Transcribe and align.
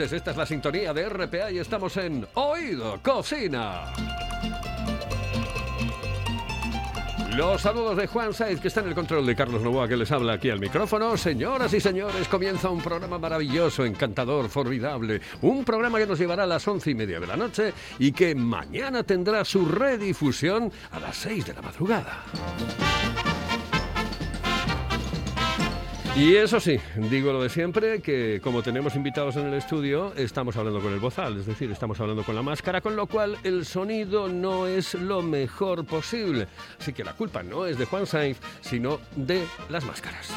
Esta 0.00 0.32
es 0.32 0.36
la 0.36 0.44
sintonía 0.44 0.92
de 0.92 1.08
RPA 1.08 1.52
y 1.52 1.58
estamos 1.58 1.96
en 1.98 2.26
Oído 2.34 2.98
Cocina. 3.00 3.92
Los 7.36 7.62
saludos 7.62 7.96
de 7.96 8.08
Juan 8.08 8.34
Saiz, 8.34 8.60
que 8.60 8.66
está 8.68 8.80
en 8.80 8.88
el 8.88 8.94
control 8.94 9.24
de 9.24 9.36
Carlos 9.36 9.62
Novoa, 9.62 9.86
que 9.86 9.96
les 9.96 10.10
habla 10.10 10.32
aquí 10.32 10.50
al 10.50 10.58
micrófono. 10.58 11.16
Señoras 11.16 11.72
y 11.74 11.80
señores, 11.80 12.26
comienza 12.26 12.70
un 12.70 12.82
programa 12.82 13.18
maravilloso, 13.18 13.84
encantador, 13.84 14.48
formidable. 14.48 15.20
Un 15.42 15.64
programa 15.64 16.00
que 16.00 16.06
nos 16.08 16.18
llevará 16.18 16.42
a 16.42 16.48
las 16.48 16.66
once 16.66 16.90
y 16.90 16.94
media 16.96 17.20
de 17.20 17.28
la 17.28 17.36
noche 17.36 17.72
y 18.00 18.10
que 18.10 18.34
mañana 18.34 19.04
tendrá 19.04 19.44
su 19.44 19.64
redifusión 19.64 20.72
a 20.90 20.98
las 20.98 21.16
seis 21.16 21.46
de 21.46 21.54
la 21.54 21.62
madrugada. 21.62 22.24
Y 26.16 26.36
eso 26.36 26.60
sí, 26.60 26.78
digo 27.10 27.32
lo 27.32 27.42
de 27.42 27.48
siempre, 27.48 28.00
que 28.00 28.40
como 28.40 28.62
tenemos 28.62 28.94
invitados 28.94 29.34
en 29.34 29.46
el 29.46 29.54
estudio, 29.54 30.14
estamos 30.14 30.56
hablando 30.56 30.80
con 30.80 30.92
el 30.92 31.00
bozal, 31.00 31.40
es 31.40 31.46
decir, 31.46 31.68
estamos 31.72 31.98
hablando 31.98 32.22
con 32.22 32.36
la 32.36 32.42
máscara, 32.42 32.80
con 32.80 32.94
lo 32.94 33.08
cual 33.08 33.36
el 33.42 33.64
sonido 33.64 34.28
no 34.28 34.68
es 34.68 34.94
lo 34.94 35.22
mejor 35.22 35.84
posible. 35.84 36.46
Así 36.78 36.92
que 36.92 37.02
la 37.02 37.14
culpa 37.14 37.42
no 37.42 37.66
es 37.66 37.78
de 37.78 37.86
Juan 37.86 38.06
Sainz, 38.06 38.38
sino 38.60 39.00
de 39.16 39.42
las 39.68 39.84
máscaras. 39.84 40.30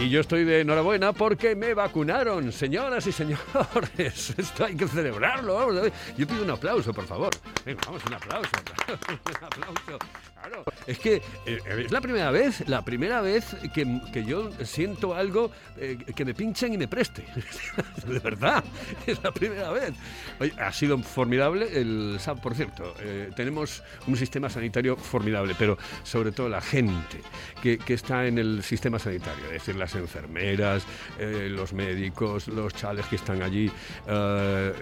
Y 0.00 0.08
yo 0.08 0.22
estoy 0.22 0.44
de 0.44 0.62
enhorabuena 0.62 1.12
porque 1.12 1.54
me 1.54 1.74
vacunaron, 1.74 2.52
señoras 2.52 3.06
y 3.06 3.12
señores. 3.12 4.34
Esto 4.38 4.64
hay 4.64 4.74
que 4.74 4.88
celebrarlo. 4.88 5.54
Vamos. 5.54 5.92
Yo 6.16 6.26
pido 6.26 6.42
un 6.42 6.50
aplauso, 6.50 6.94
por 6.94 7.04
favor. 7.04 7.28
Venga, 7.66 7.82
vamos, 7.84 8.02
un 8.06 8.14
aplauso. 8.14 8.50
un 8.88 9.44
aplauso. 9.44 9.98
Claro, 10.40 10.64
es 10.86 10.98
que 10.98 11.22
eh, 11.44 11.60
es 11.66 11.90
la 11.90 12.00
primera 12.00 12.30
vez, 12.30 12.66
la 12.68 12.82
primera 12.82 13.20
vez 13.20 13.56
que, 13.74 14.00
que 14.12 14.24
yo 14.24 14.50
siento 14.64 15.14
algo 15.14 15.50
eh, 15.76 15.98
que 16.14 16.24
me 16.24 16.34
pinchen 16.34 16.72
y 16.72 16.78
me 16.78 16.88
preste. 16.88 17.24
de 18.06 18.18
verdad, 18.18 18.64
es 19.06 19.22
la 19.22 19.32
primera 19.32 19.70
vez. 19.70 19.92
Oye, 20.38 20.52
ha 20.58 20.72
sido 20.72 20.98
formidable 20.98 21.68
el 21.78 22.18
por 22.42 22.54
cierto, 22.54 22.94
eh, 23.00 23.30
tenemos 23.34 23.82
un 24.06 24.16
sistema 24.16 24.48
sanitario 24.48 24.96
formidable, 24.96 25.54
pero 25.58 25.78
sobre 26.02 26.32
todo 26.32 26.48
la 26.48 26.60
gente 26.60 27.20
que, 27.62 27.78
que 27.78 27.94
está 27.94 28.26
en 28.26 28.38
el 28.38 28.62
sistema 28.62 28.98
sanitario, 28.98 29.46
es 29.46 29.52
decir, 29.52 29.76
las 29.76 29.94
enfermeras, 29.94 30.84
eh, 31.18 31.48
los 31.50 31.72
médicos, 31.72 32.48
los 32.48 32.74
chales 32.74 33.06
que 33.06 33.16
están 33.16 33.42
allí 33.42 33.70
eh, 34.06 34.72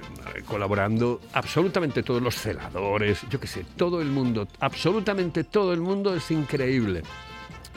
colaborando, 0.46 1.20
absolutamente 1.32 2.02
todos 2.02 2.22
los 2.22 2.34
celadores, 2.34 3.22
yo 3.30 3.40
qué 3.40 3.46
sé, 3.46 3.64
todo 3.76 4.00
el 4.00 4.08
mundo, 4.08 4.48
absolutamente 4.60 5.44
todo 5.50 5.72
el 5.72 5.80
mundo 5.80 6.14
es 6.14 6.30
increíble. 6.30 7.02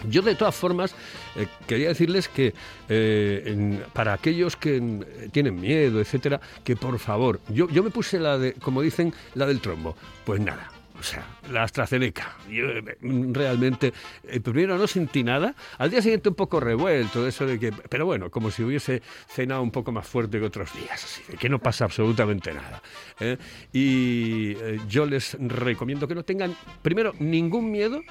Yo 0.09 0.21
de 0.21 0.35
todas 0.35 0.55
formas 0.55 0.95
eh, 1.35 1.47
quería 1.67 1.89
decirles 1.89 2.27
que 2.27 2.53
eh, 2.89 3.79
para 3.93 4.13
aquellos 4.13 4.55
que 4.55 4.81
mm, 4.81 5.29
tienen 5.31 5.59
miedo, 5.59 5.99
etcétera, 5.99 6.41
que 6.63 6.75
por 6.75 6.97
favor, 6.99 7.39
yo, 7.49 7.69
yo 7.69 7.83
me 7.83 7.91
puse 7.91 8.19
la 8.19 8.37
de, 8.37 8.53
como 8.53 8.81
dicen, 8.81 9.13
la 9.35 9.45
del 9.45 9.61
trombo. 9.61 9.95
Pues 10.25 10.41
nada, 10.41 10.71
o 11.01 11.03
sea, 11.03 11.25
la 11.51 11.63
AstraZeneca. 11.63 12.37
Yo, 12.47 12.69
eh, 12.69 12.97
realmente, 13.31 13.91
eh, 14.23 14.39
primero 14.39 14.77
no 14.77 14.85
sentí 14.85 15.23
nada, 15.23 15.55
al 15.79 15.89
día 15.89 15.99
siguiente 15.99 16.29
un 16.29 16.35
poco 16.35 16.59
revuelto, 16.59 17.27
eso 17.27 17.47
de 17.47 17.59
que, 17.59 17.71
pero 17.71 18.05
bueno, 18.05 18.29
como 18.29 18.51
si 18.51 18.61
hubiese 18.61 19.01
cenado 19.27 19.63
un 19.63 19.71
poco 19.71 19.91
más 19.91 20.07
fuerte 20.07 20.39
que 20.39 20.45
otros 20.45 20.71
días, 20.75 21.03
así 21.03 21.23
de 21.27 21.37
que 21.37 21.49
no 21.49 21.57
pasa 21.57 21.85
absolutamente 21.85 22.53
nada. 22.53 22.83
¿eh? 23.19 23.35
Y 23.73 24.55
yo 24.87 25.07
les 25.07 25.35
recomiendo 25.39 26.07
que 26.07 26.13
no 26.13 26.23
tengan, 26.23 26.55
primero, 26.83 27.15
ningún 27.17 27.71
miedo. 27.71 28.01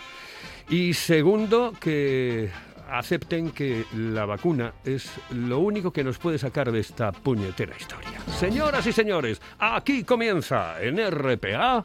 Y 0.69 0.95
segundo, 0.95 1.72
que 1.81 2.51
acepten 2.91 3.51
que 3.51 3.84
la 3.95 4.27
vacuna 4.27 4.75
es 4.84 5.11
lo 5.31 5.61
único 5.61 5.93
que 5.93 6.03
nos 6.03 6.19
puede 6.19 6.39
sacar 6.39 6.72
de 6.72 6.81
esta 6.81 7.12
puñetera 7.12 7.77
historia. 7.78 8.21
Señoras 8.39 8.87
y 8.87 8.93
señores, 8.93 9.41
aquí 9.59 10.03
comienza 10.03 10.83
en 10.83 10.99
RPA 11.11 11.84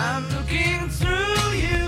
I'm 0.00 0.28
looking 0.30 0.88
through 0.90 1.52
you. 1.58 1.87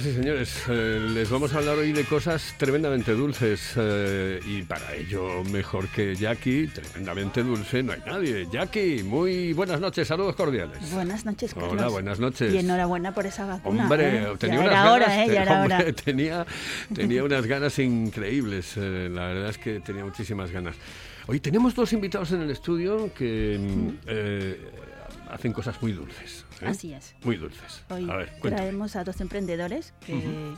Señoras 0.00 0.06
y 0.06 0.14
señores, 0.14 0.62
eh, 0.70 1.08
les 1.12 1.28
vamos 1.28 1.52
a 1.54 1.58
hablar 1.58 1.76
hoy 1.76 1.92
de 1.92 2.04
cosas 2.04 2.54
tremendamente 2.56 3.12
dulces 3.12 3.74
eh, 3.76 4.40
y 4.46 4.62
para 4.62 4.94
ello 4.94 5.44
mejor 5.44 5.86
que 5.88 6.16
Jackie, 6.16 6.68
tremendamente 6.68 7.42
dulce, 7.42 7.82
no 7.82 7.92
hay 7.92 8.00
nadie. 8.06 8.48
Jackie, 8.50 9.02
muy 9.02 9.52
buenas 9.52 9.80
noches, 9.80 10.08
saludos 10.08 10.34
cordiales. 10.34 10.90
Buenas 10.92 11.26
noches, 11.26 11.52
Carlos. 11.52 11.72
Hola, 11.72 11.88
buenas 11.88 12.18
noches. 12.20 12.54
Y 12.54 12.58
enhorabuena 12.58 13.12
por 13.12 13.26
esa 13.26 13.44
vacuna. 13.44 13.82
Hombre, 13.82 14.22
¿eh? 14.22 14.26
tenía 14.38 14.56
ya 14.56 14.60
unas 14.62 14.72
era 14.72 14.82
ganas, 14.82 14.92
hora, 14.94 15.24
¿eh? 15.24 15.28
Ya 15.30 15.42
era 15.42 15.60
hombre, 15.60 15.74
hora. 15.74 15.92
tenía, 16.04 16.46
tenía 16.94 17.24
unas 17.24 17.46
ganas 17.46 17.78
increíbles. 17.78 18.76
la 18.78 19.26
verdad 19.26 19.50
es 19.50 19.58
que 19.58 19.80
tenía 19.80 20.04
muchísimas 20.06 20.50
ganas. 20.50 20.74
Hoy 21.26 21.38
tenemos 21.40 21.74
dos 21.74 21.92
invitados 21.92 22.32
en 22.32 22.40
el 22.40 22.50
estudio 22.50 23.12
que 23.12 23.58
mm, 23.60 24.08
hacen 25.30 25.52
cosas 25.52 25.80
muy 25.82 25.92
dulces. 25.92 26.44
¿eh? 26.60 26.66
Así 26.66 26.92
es. 26.92 27.14
Muy 27.24 27.36
dulces. 27.36 27.82
Hoy 27.90 28.08
a 28.10 28.16
ver, 28.16 28.28
cuéntame. 28.40 28.56
traemos 28.68 28.96
a 28.96 29.04
dos 29.04 29.20
emprendedores 29.20 29.94
que 30.04 30.52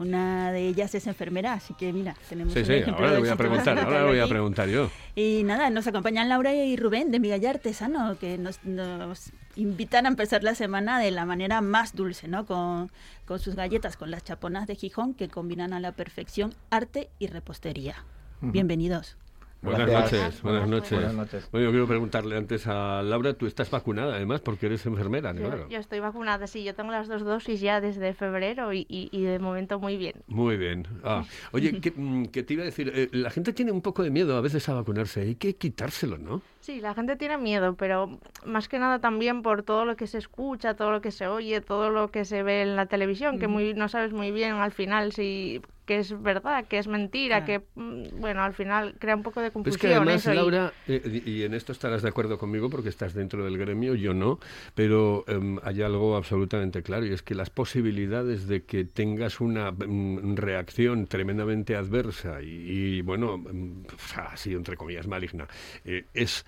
Una 0.00 0.52
de 0.52 0.68
ellas 0.68 0.94
es 0.94 1.08
enfermera, 1.08 1.54
así 1.54 1.74
que 1.74 1.92
mira, 1.92 2.14
tenemos 2.28 2.52
Sí, 2.54 2.60
un 2.60 2.66
sí, 2.66 2.72
ejemplo 2.74 2.94
ahora 3.04 3.14
le 3.14 3.18
voy 3.18 3.28
a 3.30 3.36
preguntar, 3.36 3.78
ahora 3.80 4.02
le 4.02 4.06
voy 4.06 4.20
a 4.20 4.26
preguntar 4.28 4.68
yo. 4.68 4.90
Y 5.16 5.42
nada, 5.44 5.70
nos 5.70 5.88
acompañan 5.88 6.28
Laura 6.28 6.54
y 6.54 6.76
Rubén 6.76 7.10
de 7.10 7.18
Migallar 7.18 7.56
Artesano, 7.56 8.16
que 8.16 8.38
nos, 8.38 8.62
nos 8.64 9.32
invitan 9.56 10.06
a 10.06 10.08
empezar 10.10 10.44
la 10.44 10.54
semana 10.54 11.00
de 11.00 11.10
la 11.10 11.24
manera 11.26 11.60
más 11.62 11.96
dulce, 11.96 12.28
¿no? 12.28 12.46
Con, 12.46 12.92
con 13.24 13.40
sus 13.40 13.56
galletas, 13.56 13.96
con 13.96 14.12
las 14.12 14.22
chaponas 14.22 14.68
de 14.68 14.76
Gijón, 14.76 15.14
que 15.14 15.28
combinan 15.28 15.72
a 15.72 15.80
la 15.80 15.90
perfección 15.90 16.54
arte 16.70 17.10
y 17.18 17.26
repostería. 17.26 18.04
Bienvenidos. 18.40 19.16
Buenas 19.60 19.88
Gracias. 19.90 20.22
noches, 20.22 20.42
buenas 20.42 20.68
noches. 20.68 20.90
Buenas 20.92 21.14
noches. 21.14 21.48
Bueno, 21.50 21.66
yo 21.66 21.70
quiero 21.72 21.86
preguntarle 21.88 22.36
antes 22.36 22.66
a 22.68 23.02
Laura, 23.02 23.34
tú 23.34 23.46
estás 23.46 23.68
vacunada 23.70 24.14
además 24.14 24.40
porque 24.40 24.66
eres 24.66 24.86
enfermera, 24.86 25.32
¿no? 25.32 25.40
Yo, 25.40 25.46
Claro. 25.48 25.68
yo 25.68 25.78
estoy 25.78 25.98
vacunada, 25.98 26.46
sí, 26.46 26.62
yo 26.62 26.74
tengo 26.76 26.92
las 26.92 27.08
dos 27.08 27.24
dosis 27.24 27.60
ya 27.60 27.80
desde 27.80 28.14
febrero 28.14 28.72
y, 28.72 28.86
y- 28.88 29.08
y 29.10 29.22
de 29.24 29.40
momento 29.40 29.80
muy 29.80 29.96
bien. 29.96 30.14
Muy 30.28 30.56
bien. 30.56 30.86
Ah, 31.02 31.24
oye, 31.52 31.80
¿qué, 31.80 31.92
mm, 31.94 32.26
qué 32.26 32.44
te 32.44 32.54
iba 32.54 32.62
a 32.62 32.66
decir? 32.66 32.92
Eh, 32.94 33.08
la 33.12 33.30
gente 33.30 33.52
tiene 33.52 33.72
un 33.72 33.82
poco 33.82 34.04
de 34.04 34.10
miedo 34.10 34.36
a 34.36 34.40
veces 34.40 34.68
a 34.68 34.74
vacunarse. 34.74 35.22
Hay 35.22 35.34
que 35.34 35.56
quitárselo, 35.56 36.18
¿no? 36.18 36.40
Sí, 36.60 36.80
la 36.80 36.94
gente 36.94 37.16
tiene 37.16 37.36
miedo, 37.36 37.74
pero 37.74 38.20
más 38.46 38.68
que 38.68 38.78
nada 38.78 39.00
también 39.00 39.42
por 39.42 39.64
todo 39.64 39.84
lo 39.84 39.96
que 39.96 40.06
se 40.06 40.18
escucha, 40.18 40.74
todo 40.74 40.92
lo 40.92 41.00
que 41.00 41.10
se 41.10 41.26
oye, 41.26 41.60
todo 41.62 41.90
lo 41.90 42.10
que 42.12 42.24
se 42.24 42.42
ve 42.44 42.62
en 42.62 42.76
la 42.76 42.86
televisión, 42.86 43.38
que 43.40 43.48
muy 43.48 43.74
no 43.74 43.88
sabes 43.88 44.12
muy 44.12 44.30
bien 44.30 44.52
al 44.52 44.70
final 44.72 45.12
si 45.12 45.60
que 45.88 45.98
es 45.98 46.22
verdad, 46.22 46.66
que 46.68 46.78
es 46.78 46.86
mentira, 46.86 47.44
Claro. 47.44 47.64
que 47.74 47.80
mm, 47.80 48.20
bueno, 48.20 48.42
al 48.42 48.52
final 48.52 48.94
crea 48.98 49.16
un 49.16 49.22
poco 49.22 49.40
de 49.40 49.50
confusión. 49.50 49.74
es 49.74 49.80
que 49.80 49.94
además, 49.96 50.20
eso, 50.20 50.32
y- 50.32 50.36
Laura, 50.36 50.72
eh, 50.86 51.22
y 51.26 51.30
y 51.38 51.42
en 51.44 51.54
esto 51.54 51.72
estarás 51.72 52.02
de 52.02 52.10
acuerdo 52.10 52.36
conmigo 52.38 52.68
porque 52.68 52.90
estás 52.90 53.14
dentro 53.14 53.42
del 53.44 53.56
gremio, 53.56 53.94
yo 53.94 54.12
no, 54.12 54.38
pero 54.74 55.24
em, 55.26 55.58
hay 55.62 55.80
algo 55.82 56.14
absolutamente 56.16 56.82
claro 56.82 57.06
y 57.06 57.12
es 57.12 57.22
que 57.22 57.34
las 57.34 57.48
posibilidades 57.50 58.46
de 58.46 58.64
que 58.64 58.84
tengas 58.84 59.40
una 59.40 59.72
mm, 59.72 60.36
reacción 60.36 61.06
tremendamente 61.06 61.74
adversa 61.74 62.42
y, 62.42 62.98
y, 62.98 63.00
bueno, 63.00 63.38
mm, 63.38 63.86
así 64.30 64.52
entre 64.52 64.76
comillas 64.76 65.06
maligna, 65.06 65.48
eh, 65.86 66.04
es 66.12 66.44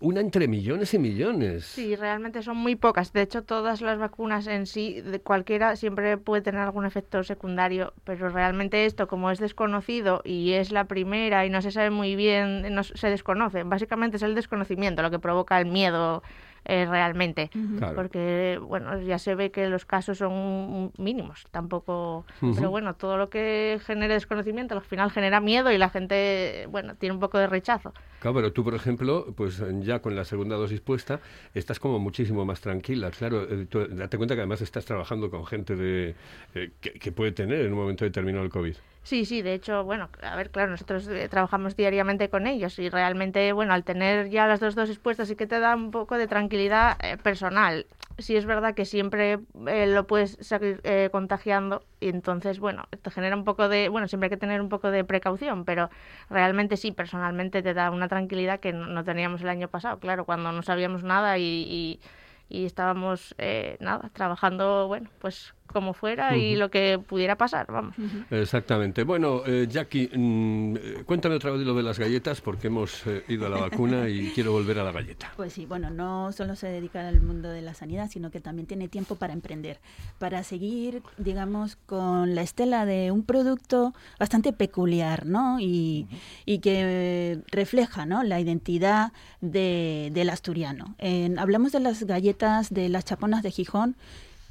una 0.00 0.20
entre 0.20 0.48
millones 0.48 0.94
y 0.94 0.98
millones. 0.98 1.64
Sí, 1.64 1.96
realmente 1.96 2.42
son 2.42 2.56
muy 2.56 2.76
pocas. 2.76 3.12
De 3.12 3.22
hecho, 3.22 3.42
todas 3.42 3.80
las 3.80 3.98
vacunas 3.98 4.46
en 4.46 4.66
sí, 4.66 5.00
de 5.00 5.20
cualquiera, 5.20 5.76
siempre 5.76 6.16
puede 6.16 6.42
tener 6.42 6.60
algún 6.60 6.86
efecto 6.86 7.22
secundario, 7.24 7.92
pero 8.04 8.28
realmente 8.28 8.86
esto, 8.86 9.08
como 9.08 9.30
es 9.30 9.38
desconocido 9.38 10.22
y 10.24 10.52
es 10.52 10.72
la 10.72 10.84
primera 10.84 11.44
y 11.44 11.50
no 11.50 11.60
se 11.60 11.70
sabe 11.70 11.90
muy 11.90 12.16
bien, 12.16 12.74
no 12.74 12.84
se 12.84 13.10
desconoce. 13.10 13.64
Básicamente 13.64 14.16
es 14.16 14.22
el 14.22 14.34
desconocimiento 14.34 15.02
lo 15.02 15.10
que 15.10 15.18
provoca 15.18 15.60
el 15.60 15.66
miedo 15.66 16.22
eh, 16.64 16.86
realmente. 16.88 17.50
Claro. 17.78 17.94
Porque, 17.94 18.58
bueno, 18.62 19.00
ya 19.00 19.18
se 19.18 19.34
ve 19.34 19.50
que 19.50 19.68
los 19.68 19.84
casos 19.84 20.18
son 20.18 20.92
mínimos, 20.98 21.46
tampoco... 21.50 22.24
Pero 22.40 22.70
bueno, 22.70 22.94
todo 22.94 23.16
lo 23.16 23.30
que 23.30 23.78
genere 23.84 24.14
desconocimiento 24.14 24.74
al 24.74 24.82
final 24.82 25.10
genera 25.10 25.40
miedo 25.40 25.70
y 25.70 25.78
la 25.78 25.90
gente, 25.90 26.66
bueno, 26.70 26.94
tiene 26.96 27.14
un 27.14 27.20
poco 27.20 27.38
de 27.38 27.46
rechazo. 27.46 27.92
Claro, 28.20 28.36
pero 28.36 28.52
tú, 28.52 28.64
por 28.64 28.74
ejemplo, 28.74 29.26
pues 29.36 29.62
ya 29.80 30.00
con 30.00 30.16
la 30.16 30.24
segunda 30.24 30.56
dosis 30.56 30.80
puesta, 30.80 31.20
estás 31.52 31.78
como 31.78 31.98
muchísimo 31.98 32.44
más 32.44 32.60
tranquila. 32.60 33.10
Claro, 33.10 33.42
eh, 33.42 33.66
tú, 33.68 33.86
date 33.86 34.16
cuenta 34.16 34.34
que 34.34 34.40
además 34.40 34.62
estás 34.62 34.84
trabajando 34.84 35.30
con 35.30 35.44
gente 35.44 35.76
de, 35.76 36.14
eh, 36.54 36.70
que, 36.80 36.92
que 36.92 37.12
puede 37.12 37.32
tener 37.32 37.60
en 37.60 37.72
un 37.72 37.78
momento 37.78 38.04
determinado 38.04 38.44
el 38.44 38.50
COVID. 38.50 38.76
Sí, 39.06 39.26
sí, 39.26 39.42
de 39.42 39.52
hecho, 39.52 39.84
bueno, 39.84 40.08
a 40.22 40.34
ver, 40.34 40.50
claro, 40.50 40.70
nosotros 40.70 41.06
eh, 41.08 41.28
trabajamos 41.28 41.76
diariamente 41.76 42.30
con 42.30 42.46
ellos 42.46 42.78
y 42.78 42.88
realmente, 42.88 43.52
bueno, 43.52 43.74
al 43.74 43.84
tener 43.84 44.30
ya 44.30 44.46
las 44.46 44.60
dos 44.60 44.74
dosis 44.74 44.98
puestas 44.98 45.28
sí 45.28 45.36
que 45.36 45.46
te 45.46 45.60
da 45.60 45.74
un 45.76 45.90
poco 45.90 46.16
de 46.16 46.26
tranquilidad 46.26 46.96
eh, 47.04 47.18
personal. 47.18 47.86
Sí 48.16 48.34
es 48.34 48.46
verdad 48.46 48.74
que 48.74 48.86
siempre 48.86 49.40
eh, 49.66 49.86
lo 49.88 50.06
puedes 50.06 50.38
seguir 50.40 50.80
eh, 50.84 51.10
contagiando 51.12 51.84
y 52.00 52.08
entonces, 52.08 52.58
bueno, 52.60 52.86
te 53.02 53.10
genera 53.10 53.36
un 53.36 53.44
poco 53.44 53.68
de, 53.68 53.90
bueno, 53.90 54.08
siempre 54.08 54.28
hay 54.28 54.30
que 54.30 54.38
tener 54.38 54.62
un 54.62 54.70
poco 54.70 54.90
de 54.90 55.04
precaución, 55.04 55.66
pero 55.66 55.90
realmente 56.30 56.78
sí, 56.78 56.90
personalmente 56.90 57.62
te 57.62 57.74
da 57.74 57.90
una 57.90 58.08
tranquilidad 58.08 58.58
que 58.60 58.72
no, 58.72 59.04
teníamos 59.04 59.42
el 59.42 59.50
año 59.50 59.68
pasado, 59.68 59.98
claro, 59.98 60.24
cuando 60.24 60.50
no 60.50 60.62
sabíamos 60.62 61.02
nada 61.02 61.36
y, 61.36 61.42
y, 61.44 62.00
y 62.48 62.64
estábamos, 62.64 63.34
nada, 63.80 64.08
trabajando, 64.14 64.88
bueno, 64.88 65.10
pues 65.18 65.52
como 65.66 65.92
fuera 65.92 66.36
y 66.36 66.54
lo 66.56 66.70
que 66.70 67.00
pudiera 67.04 67.36
pasar, 67.36 67.66
vamos. 67.68 67.94
Exactamente. 68.30 69.02
Bueno, 69.02 69.42
eh, 69.46 69.66
Jackie, 69.68 70.08
mm, 70.14 70.76
eh, 70.76 71.02
cuéntame 71.04 71.34
otra 71.34 71.50
vez 71.50 71.62
lo 71.62 71.74
de 71.74 71.82
las 71.82 71.98
galletas, 71.98 72.40
porque 72.40 72.68
hemos 72.68 73.04
eh, 73.06 73.24
ido 73.28 73.46
a 73.46 73.48
la 73.48 73.58
vacuna 73.58 74.08
y 74.08 74.30
quiero 74.34 74.52
volver 74.52 74.78
a 74.78 74.84
la 74.84 74.92
galleta. 74.92 75.32
Pues 75.36 75.52
sí, 75.54 75.66
bueno, 75.66 75.90
no 75.90 76.30
solo 76.32 76.54
se 76.54 76.68
dedica 76.68 77.08
al 77.08 77.20
mundo 77.20 77.48
de 77.50 77.62
la 77.62 77.74
sanidad, 77.74 78.08
sino 78.10 78.30
que 78.30 78.40
también 78.40 78.66
tiene 78.66 78.88
tiempo 78.88 79.16
para 79.16 79.32
emprender, 79.32 79.80
para 80.18 80.42
seguir, 80.44 81.02
digamos, 81.18 81.76
con 81.86 82.34
la 82.36 82.42
estela 82.42 82.86
de 82.86 83.10
un 83.10 83.24
producto 83.24 83.94
bastante 84.18 84.52
peculiar, 84.52 85.26
¿no? 85.26 85.58
Y, 85.58 86.06
y 86.46 86.58
que 86.58 86.82
eh, 86.84 87.38
refleja, 87.50 88.06
¿no? 88.06 88.22
La 88.22 88.38
identidad 88.38 89.12
de- 89.40 90.10
del 90.12 90.30
asturiano. 90.30 90.94
En- 90.98 91.38
hablamos 91.38 91.72
de 91.72 91.80
las 91.80 92.04
galletas 92.04 92.72
de 92.72 92.88
las 92.88 93.04
chaponas 93.04 93.42
de 93.42 93.50
Gijón, 93.50 93.96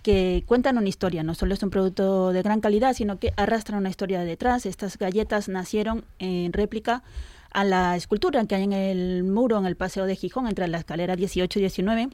que 0.03 0.43
cuentan 0.45 0.77
una 0.77 0.89
historia, 0.89 1.23
no 1.23 1.33
solo 1.33 1.53
es 1.53 1.63
un 1.63 1.69
producto 1.69 2.33
de 2.33 2.41
gran 2.43 2.59
calidad, 2.59 2.93
sino 2.93 3.17
que 3.17 3.33
arrastran 3.37 3.79
una 3.79 3.89
historia 3.89 4.19
detrás. 4.21 4.65
Estas 4.65 4.97
galletas 4.97 5.47
nacieron 5.47 6.03
en 6.19 6.51
réplica 6.53 7.03
a 7.51 7.63
la 7.63 7.95
escultura 7.95 8.45
que 8.45 8.55
hay 8.55 8.63
en 8.63 8.73
el 8.73 9.23
muro, 9.23 9.57
en 9.57 9.65
el 9.65 9.77
Paseo 9.77 10.05
de 10.05 10.15
Gijón, 10.15 10.47
entre 10.47 10.67
la 10.67 10.79
escalera 10.79 11.15
18 11.15 11.57
y 11.57 11.61
19, 11.61 12.09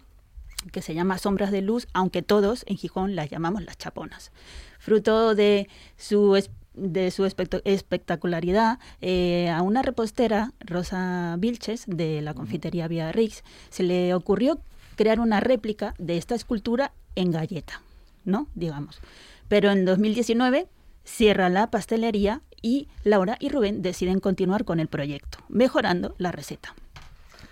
que 0.72 0.82
se 0.82 0.94
llama 0.94 1.18
Sombras 1.18 1.52
de 1.52 1.62
Luz, 1.62 1.88
aunque 1.94 2.22
todos 2.22 2.64
en 2.68 2.78
Gijón 2.78 3.16
las 3.16 3.30
llamamos 3.30 3.64
las 3.64 3.78
chaponas. 3.78 4.32
Fruto 4.78 5.34
de 5.34 5.68
su, 5.98 6.40
de 6.76 7.10
su 7.10 7.26
espectacularidad, 7.26 8.78
eh, 9.02 9.50
a 9.50 9.64
una 9.64 9.82
repostera, 9.82 10.52
Rosa 10.60 11.38
Vilches, 11.40 11.86
de 11.88 12.22
la 12.22 12.36
confitería 12.36 12.88
Biarritz, 12.88 13.44
se 13.70 13.84
le 13.84 14.14
ocurrió 14.14 14.60
crear 15.00 15.22
una 15.22 15.40
réplica 15.40 15.94
de 15.98 16.18
esta 16.18 16.36
escultura 16.36 16.92
en 17.16 17.32
galleta, 17.32 17.82
¿no? 18.26 18.48
Digamos. 18.54 19.00
Pero 19.48 19.72
en 19.72 19.86
2019 19.86 20.68
cierra 21.06 21.48
la 21.48 21.72
pastelería 21.72 22.42
y 22.62 22.90
Laura 23.06 23.38
y 23.40 23.48
Rubén 23.48 23.82
deciden 23.82 24.20
continuar 24.20 24.66
con 24.66 24.82
el 24.82 24.90
proyecto, 24.90 25.38
mejorando 25.48 26.16
la 26.18 26.34
receta. 26.34 26.76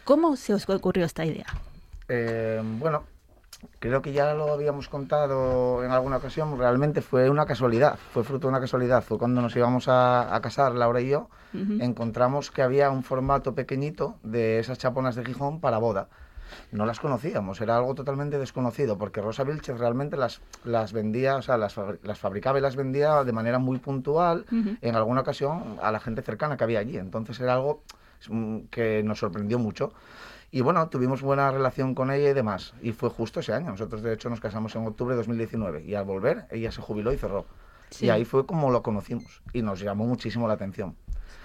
¿Cómo 0.04 0.36
se 0.36 0.54
os 0.54 0.68
ocurrió 0.68 1.06
esta 1.06 1.24
idea? 1.26 1.46
Eh, 2.10 2.62
bueno, 2.80 3.04
creo 3.80 4.02
que 4.02 4.12
ya 4.12 4.34
lo 4.34 4.52
habíamos 4.52 4.90
contado 4.90 5.86
en 5.86 5.92
alguna 5.92 6.18
ocasión. 6.18 6.58
Realmente 6.60 7.02
fue 7.02 7.30
una 7.30 7.46
casualidad, 7.46 7.98
fue 8.12 8.26
fruto 8.26 8.48
de 8.48 8.50
una 8.52 8.60
casualidad. 8.60 9.02
Fue 9.06 9.18
cuando 9.18 9.42
nos 9.42 9.56
íbamos 9.56 9.88
a, 9.88 10.36
a 10.36 10.42
casar, 10.42 10.76
Laura 10.76 11.00
y 11.00 11.08
yo, 11.08 11.30
Ujú. 11.54 11.78
encontramos 11.80 12.52
que 12.52 12.62
había 12.62 12.92
un 12.92 13.04
formato 13.04 13.56
pequeñito 13.56 14.18
de 14.22 14.60
esas 14.60 14.80
chaponas 14.80 15.16
de 15.16 15.24
Gijón 15.24 15.62
para 15.62 15.78
boda. 15.78 16.10
No 16.72 16.86
las 16.86 17.00
conocíamos, 17.00 17.62
era 17.62 17.78
algo 17.78 17.96
totalmente 17.96 18.38
desconocido, 18.38 18.98
porque 18.98 19.22
Rosa 19.22 19.44
Vilches 19.44 19.80
realmente 19.80 20.18
las, 20.18 20.42
las 20.64 20.94
vendía, 20.94 21.38
o 21.38 21.42
sea, 21.42 21.58
las, 21.58 21.76
las 22.04 22.20
fabricaba 22.20 22.60
y 22.60 22.62
las 22.62 22.76
vendía 22.76 23.24
de 23.24 23.32
manera 23.32 23.60
muy 23.60 23.80
puntual, 23.80 24.46
en 24.82 24.96
alguna 24.96 25.22
ocasión 25.22 25.78
a 25.82 25.92
la 25.92 26.00
gente 26.00 26.22
cercana 26.22 26.58
que 26.58 26.64
había 26.64 26.80
allí. 26.80 26.98
Entonces 26.98 27.40
era 27.40 27.54
algo 27.54 27.82
mm, 28.30 28.60
que 28.70 29.04
nos 29.04 29.20
sorprendió 29.20 29.60
mucho. 29.60 29.94
Y 30.50 30.62
bueno, 30.62 30.88
tuvimos 30.90 31.22
buena 31.22 31.52
relación 31.52 31.94
con 31.94 32.10
ella 32.10 32.30
y 32.30 32.34
demás. 32.34 32.74
Y 32.82 32.94
fue 32.94 33.10
justo 33.10 33.42
ese 33.42 33.54
año. 33.54 33.72
Nosotros, 33.72 34.02
de 34.02 34.14
hecho, 34.14 34.30
nos 34.30 34.40
casamos 34.40 34.76
en 34.76 34.88
octubre 34.88 35.14
de 35.14 35.18
2019. 35.18 35.84
Y 35.84 35.96
al 35.96 36.06
volver, 36.06 36.48
ella 36.52 36.72
se 36.72 36.82
jubiló 36.82 37.12
y 37.12 37.18
cerró. 37.18 37.46
Sí. 37.90 38.06
Y 38.06 38.10
ahí 38.10 38.24
fue 38.24 38.46
como 38.46 38.72
lo 38.72 38.82
conocimos. 38.82 39.42
Y 39.52 39.62
nos 39.62 39.82
llamó 39.82 40.06
muchísimo 40.06 40.48
la 40.48 40.54
atención. 40.54 40.96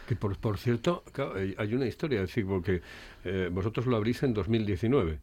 Que 0.08 0.16
por, 0.16 0.36
por 0.36 0.58
cierto, 0.58 1.04
claro, 1.12 1.34
hay 1.34 1.74
una 1.74 1.86
historia, 1.86 2.22
es 2.22 2.28
decir, 2.28 2.46
porque 2.46 2.82
eh, 3.24 3.48
vosotros 3.52 3.86
lo 3.86 3.96
abrís 3.96 4.22
en 4.22 4.34
2019. 4.34 5.18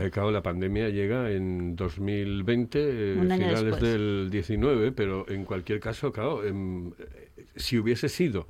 Eh, 0.00 0.10
claro, 0.10 0.32
la 0.32 0.42
pandemia 0.42 0.88
llega 0.88 1.30
en 1.30 1.76
2020, 1.76 2.78
eh, 2.80 3.16
finales 3.20 3.62
después. 3.62 3.82
del 3.82 4.28
19, 4.28 4.90
pero 4.90 5.24
en 5.28 5.44
cualquier 5.44 5.78
caso, 5.78 6.10
claro, 6.12 6.44
em, 6.44 6.88
eh, 6.88 7.44
si 7.54 7.78
hubiese 7.78 8.08
sido 8.08 8.48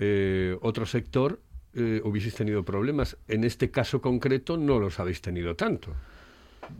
eh, 0.00 0.56
otro 0.60 0.86
sector, 0.86 1.40
eh, 1.74 2.00
hubieseis 2.02 2.34
tenido 2.34 2.64
problemas. 2.64 3.16
En 3.28 3.44
este 3.44 3.70
caso 3.70 4.00
concreto 4.00 4.56
no 4.56 4.80
los 4.80 4.98
habéis 4.98 5.20
tenido 5.20 5.54
tanto. 5.54 5.94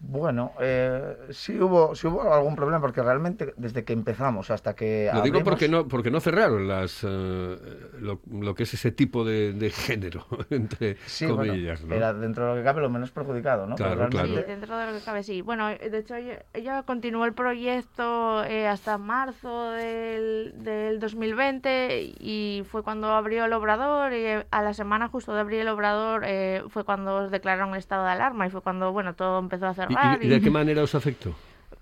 Bueno, 0.03 0.53
eh, 0.61 1.17
sí, 1.31 1.59
hubo, 1.61 1.95
sí 1.95 2.07
hubo 2.07 2.33
algún 2.33 2.57
problema, 2.57 2.81
porque 2.81 3.03
realmente 3.03 3.55
desde 3.57 3.85
que 3.85 3.93
empezamos 3.93 4.51
hasta 4.51 4.75
que. 4.75 5.11
Lo 5.15 5.23
digo 5.23 5.43
porque 5.45 5.69
no, 5.69 5.87
porque 5.87 6.11
no 6.11 6.21
cerraron 6.21 6.67
las, 6.67 7.05
eh, 7.05 7.57
lo, 8.01 8.21
lo 8.31 8.55
que 8.55 8.65
es 8.65 8.75
ese 8.75 8.91
tipo 8.93 9.25
de, 9.25 9.53
de 9.53 9.71
género, 9.71 10.27
entre 10.51 10.97
Sí, 11.07 11.27
bueno, 11.27 11.53
comillas. 11.53 11.85
¿no? 11.85 11.95
era 11.95 12.13
dentro 12.13 12.45
de 12.45 12.51
lo 12.51 12.57
que 12.57 12.65
cabe 12.65 12.81
lo 12.81 12.91
menos 12.91 13.11
perjudicado, 13.11 13.67
¿no? 13.67 13.77
Claro, 13.77 14.09
claro. 14.09 14.29
Sí, 14.29 14.43
dentro 14.47 14.77
de 14.79 14.87
lo 14.87 14.93
que 14.99 15.05
cabe, 15.05 15.23
sí. 15.23 15.43
Bueno, 15.43 15.71
eh, 15.71 15.89
de 15.91 15.99
hecho, 15.99 16.15
ella, 16.17 16.83
continuó 16.85 17.25
el 17.25 17.33
proyecto 17.33 18.45
eh, 18.45 18.67
hasta 18.67 18.99
marzo 18.99 19.71
del, 19.73 20.55
del 20.57 20.99
2020 21.01 22.15
y 22.19 22.65
fue 22.71 22.83
cuando 22.83 23.09
abrió 23.13 23.45
el 23.45 23.53
obrador 23.53 24.13
y 24.13 24.25
eh, 24.25 24.47
a 24.51 24.63
la 24.63 24.75
semana 24.75 25.09
justo 25.09 25.35
de 25.35 25.41
abrir 25.41 25.61
el 25.61 25.69
obrador 25.69 26.23
eh, 26.27 26.63
fue 26.69 26.85
cuando 26.85 27.29
declararon 27.29 27.71
el 27.71 27.79
estado 27.79 28.05
de 28.05 28.11
alarma 28.11 28.47
y 28.47 28.51
fue 28.51 28.61
cuando, 28.63 28.93
bueno, 28.93 29.15
todo 29.15 29.39
empezó 29.39 29.67
a 29.67 29.71
¿Y- 29.73 29.75
cerrar. 29.87 30.23
¿Y, 30.23 30.27
y 30.27 30.29
de 30.29 30.41
qué 30.41 30.51
manera 30.51 30.83
os 30.83 30.95
afectó? 30.95 31.35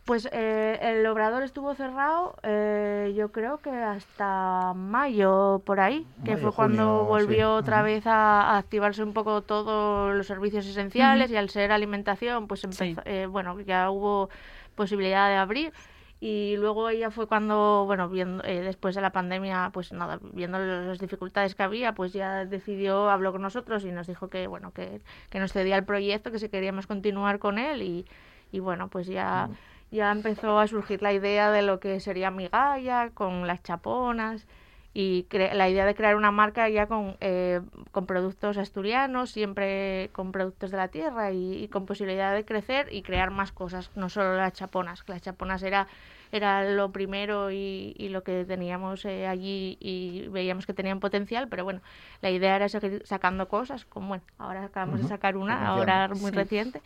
Pues 0.04 0.26
eh, 0.32 0.78
el 0.80 1.06
obrador 1.06 1.42
estuvo 1.42 1.74
cerrado, 1.74 2.34
eh, 2.42 3.12
yo 3.14 3.30
creo 3.30 3.58
que 3.58 3.68
hasta 3.68 4.72
mayo 4.74 5.60
por 5.66 5.80
ahí, 5.80 6.06
que 6.24 6.30
Mayo, 6.32 6.42
fue 6.44 6.52
cuando 6.52 7.00
junio, 7.00 7.04
volvió 7.04 7.36
sí. 7.58 7.62
otra 7.62 7.82
vez 7.82 8.06
a, 8.06 8.52
a 8.54 8.56
activarse 8.58 9.02
un 9.02 9.12
poco 9.12 9.42
todos 9.42 10.14
los 10.14 10.26
servicios 10.26 10.64
esenciales 10.64 11.30
y 11.30 11.36
al 11.36 11.50
ser 11.50 11.72
alimentación, 11.72 12.46
pues 12.48 12.64
empezó, 12.64 13.02
eh, 13.04 13.26
bueno, 13.26 13.60
ya 13.60 13.90
hubo 13.90 14.30
posibilidad 14.74 15.28
de 15.28 15.36
abrir. 15.36 15.72
Y 16.20 16.56
luego 16.56 16.88
ella 16.88 17.10
fue 17.10 17.28
cuando, 17.28 17.84
bueno, 17.86 18.08
viendo, 18.08 18.42
eh, 18.44 18.60
después 18.60 18.94
de 18.96 19.00
la 19.00 19.12
pandemia, 19.12 19.70
pues 19.72 19.92
nada, 19.92 20.18
viendo 20.32 20.58
las 20.58 20.98
dificultades 20.98 21.54
que 21.54 21.62
había, 21.62 21.94
pues 21.94 22.12
ya 22.12 22.44
decidió, 22.44 23.08
habló 23.08 23.30
con 23.32 23.42
nosotros 23.42 23.84
y 23.84 23.92
nos 23.92 24.08
dijo 24.08 24.28
que, 24.28 24.48
bueno, 24.48 24.72
que, 24.72 25.00
que 25.30 25.38
nos 25.38 25.52
cedía 25.52 25.76
el 25.76 25.84
proyecto, 25.84 26.32
que 26.32 26.40
si 26.40 26.48
queríamos 26.48 26.88
continuar 26.88 27.38
con 27.38 27.58
él 27.58 27.82
y, 27.82 28.06
y 28.50 28.58
bueno, 28.58 28.88
pues 28.88 29.06
ya, 29.06 29.48
ya 29.92 30.10
empezó 30.10 30.58
a 30.58 30.66
surgir 30.66 31.02
la 31.02 31.12
idea 31.12 31.52
de 31.52 31.62
lo 31.62 31.78
que 31.78 32.00
sería 32.00 32.32
Migalla, 32.32 33.10
con 33.10 33.46
las 33.46 33.62
chaponas 33.62 34.46
y 35.00 35.26
cre- 35.30 35.52
la 35.52 35.68
idea 35.68 35.86
de 35.86 35.94
crear 35.94 36.16
una 36.16 36.32
marca 36.32 36.68
ya 36.68 36.88
con, 36.88 37.16
eh, 37.20 37.60
con 37.92 38.04
productos 38.04 38.58
asturianos, 38.58 39.30
siempre 39.30 40.10
con 40.12 40.32
productos 40.32 40.72
de 40.72 40.76
la 40.76 40.88
tierra 40.88 41.30
y, 41.30 41.62
y 41.62 41.68
con 41.68 41.86
posibilidad 41.86 42.34
de 42.34 42.44
crecer 42.44 42.88
y 42.90 43.02
crear 43.02 43.30
más 43.30 43.52
cosas, 43.52 43.92
no 43.94 44.08
solo 44.08 44.36
las 44.36 44.54
chaponas, 44.54 45.04
que 45.04 45.12
las 45.12 45.22
chaponas 45.22 45.62
era, 45.62 45.86
era 46.32 46.68
lo 46.68 46.90
primero 46.90 47.52
y, 47.52 47.94
y 47.96 48.08
lo 48.08 48.24
que 48.24 48.44
teníamos 48.44 49.04
eh, 49.04 49.28
allí 49.28 49.76
y 49.78 50.26
veíamos 50.30 50.66
que 50.66 50.74
tenían 50.74 50.98
potencial, 50.98 51.46
pero 51.46 51.62
bueno, 51.62 51.80
la 52.20 52.30
idea 52.30 52.56
era 52.56 52.68
seguir 52.68 53.02
sacando 53.06 53.46
cosas, 53.46 53.84
como 53.84 54.08
bueno, 54.08 54.24
ahora 54.36 54.64
acabamos 54.64 55.00
de 55.00 55.06
sacar 55.06 55.36
una, 55.36 55.68
ahora 55.68 56.08
muy 56.08 56.32
Sí. 56.32 56.36
reciente. 56.36 56.82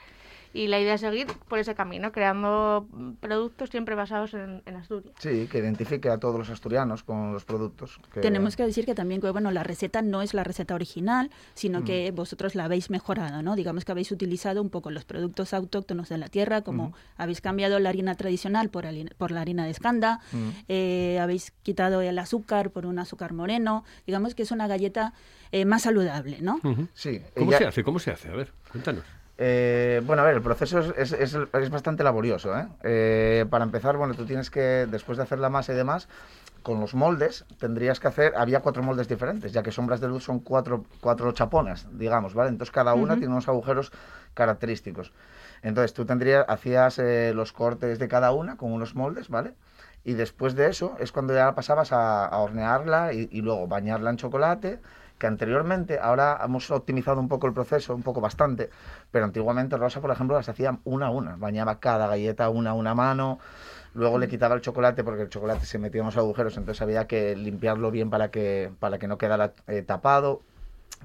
Y 0.54 0.66
la 0.68 0.78
idea 0.78 0.94
es 0.94 1.00
seguir 1.00 1.26
por 1.48 1.58
ese 1.58 1.74
camino, 1.74 2.12
creando 2.12 2.86
mm, 2.92 3.12
productos 3.20 3.70
siempre 3.70 3.94
basados 3.94 4.34
en, 4.34 4.62
en 4.66 4.76
Asturias. 4.76 5.14
Sí, 5.18 5.48
que 5.50 5.58
identifique 5.58 6.10
a 6.10 6.18
todos 6.18 6.38
los 6.38 6.50
asturianos 6.50 7.02
con 7.02 7.32
los 7.32 7.44
productos. 7.44 7.98
que- 8.12 8.20
Tenemos 8.20 8.54
que 8.56 8.64
decir 8.66 8.84
que 8.84 8.94
también 8.94 9.20
que 9.20 9.30
bueno, 9.30 9.50
la 9.50 9.62
receta 9.62 10.02
no 10.02 10.20
es 10.22 10.34
la 10.34 10.44
receta 10.44 10.74
original, 10.74 11.30
sino 11.54 11.84
que 11.84 12.10
vosotros 12.10 12.54
la 12.54 12.64
habéis 12.66 12.90
mejorado, 12.90 13.42
¿no? 13.42 13.56
Digamos 13.56 13.84
que 13.84 13.92
habéis 13.92 14.12
utilizado 14.12 14.60
un 14.60 14.68
poco 14.70 14.90
los 14.90 15.04
productos 15.04 15.54
autóctonos 15.54 16.08
de 16.08 16.18
la 16.18 16.28
tierra, 16.28 16.62
como 16.62 16.92
habéis 17.16 17.40
cambiado 17.40 17.78
la 17.78 17.88
harina 17.88 18.14
tradicional 18.14 18.68
por, 18.68 18.84
harina- 18.86 19.12
por 19.16 19.30
la 19.30 19.40
harina 19.40 19.64
de 19.64 19.70
escanda, 19.70 20.20
Mm. 20.32 20.48
eh, 20.68 21.18
habéis 21.20 21.52
quitado 21.62 22.02
el 22.02 22.18
azúcar 22.18 22.70
por 22.70 22.84
un 22.86 22.98
azúcar 22.98 23.32
moreno. 23.32 23.84
Digamos 24.06 24.34
que 24.34 24.42
es 24.42 24.50
una 24.50 24.66
galleta 24.66 25.12
eh, 25.50 25.64
más 25.64 25.82
saludable, 25.82 26.38
¿no? 26.40 26.60
Sí. 26.94 27.20
¿Cómo 27.34 27.50
ella- 27.50 27.58
se 27.58 27.66
hace? 27.66 27.84
¿Cómo 27.84 27.98
se 27.98 28.10
hace? 28.10 28.28
A 28.28 28.32
ver, 28.34 28.52
cuéntanos. 28.70 29.04
Eh, 29.44 30.00
bueno, 30.04 30.22
a 30.22 30.24
ver, 30.26 30.36
el 30.36 30.42
proceso 30.42 30.78
es, 30.78 30.92
es- 30.96 31.12
es- 31.34 31.34
es 31.52 31.70
bastante 31.70 32.04
laborioso. 32.04 32.56
¿eh? 32.56 32.68
Eh, 32.84 33.44
para 33.50 33.64
empezar, 33.64 33.96
bueno, 33.96 34.14
tú 34.14 34.24
tienes 34.24 34.50
que, 34.50 34.86
después 34.88 35.18
de 35.18 35.24
hacer 35.24 35.40
la 35.40 35.48
masa 35.48 35.72
y 35.72 35.74
demás, 35.74 36.08
con 36.62 36.78
los 36.78 36.94
moldes 36.94 37.44
tendrías 37.58 37.98
que 37.98 38.06
hacer, 38.06 38.34
había 38.36 38.60
cuatro 38.60 38.84
moldes 38.84 39.08
diferentes, 39.08 39.52
ya 39.52 39.64
que 39.64 39.72
sombras 39.72 40.00
de 40.00 40.06
luz 40.06 40.22
son 40.22 40.38
cuatro, 40.38 40.84
cuatro 41.00 41.32
chaponas, 41.32 41.88
digamos, 41.98 42.34
¿vale? 42.34 42.50
Entonces 42.50 42.70
cada 42.72 42.94
una 42.94 43.16
tiene 43.18 43.32
unos 43.34 43.48
agujeros 43.48 43.90
característicos. 44.34 45.12
Entonces 45.62 45.92
tú 45.92 46.04
tendrías, 46.04 46.44
hacías 46.46 47.00
los 47.34 47.52
cortes 47.52 47.98
de 47.98 48.06
cada 48.06 48.30
una 48.30 48.56
con 48.56 48.70
unos 48.72 48.94
moldes, 48.94 49.28
¿vale? 49.28 49.54
Y 50.04 50.12
después 50.14 50.54
de 50.54 50.68
eso 50.68 50.94
es 51.00 51.10
cuando 51.10 51.34
ya 51.34 51.52
pasabas 51.56 51.90
a, 51.92 52.26
a 52.26 52.38
hornearla 52.38 53.12
y, 53.12 53.28
y 53.32 53.40
luego 53.42 53.66
bañarla 53.66 54.10
en 54.10 54.16
chocolate, 54.18 54.78
que 55.22 55.28
anteriormente, 55.28 56.00
ahora 56.02 56.36
hemos 56.44 56.68
optimizado 56.72 57.20
un 57.20 57.28
poco 57.28 57.46
el 57.46 57.52
proceso, 57.52 57.94
un 57.94 58.02
poco 58.02 58.20
bastante, 58.20 58.70
pero 59.12 59.24
antiguamente 59.24 59.76
Rosa, 59.76 60.00
por 60.00 60.10
ejemplo, 60.10 60.36
las 60.36 60.48
hacía 60.48 60.80
una 60.82 61.06
a 61.06 61.10
una, 61.10 61.36
bañaba 61.36 61.78
cada 61.78 62.08
galleta 62.08 62.48
una 62.48 62.70
a 62.70 62.74
una 62.74 62.96
mano, 62.96 63.38
luego 63.94 64.18
le 64.18 64.26
quitaba 64.26 64.56
el 64.56 64.62
chocolate 64.62 65.04
porque 65.04 65.22
el 65.22 65.28
chocolate 65.28 65.64
se 65.64 65.78
metía 65.78 66.00
en 66.00 66.06
los 66.06 66.16
agujeros, 66.16 66.56
entonces 66.56 66.82
había 66.82 67.06
que 67.06 67.36
limpiarlo 67.36 67.92
bien 67.92 68.10
para 68.10 68.32
que, 68.32 68.72
para 68.80 68.98
que 68.98 69.06
no 69.06 69.16
quedara 69.16 69.52
eh, 69.68 69.82
tapado. 69.82 70.40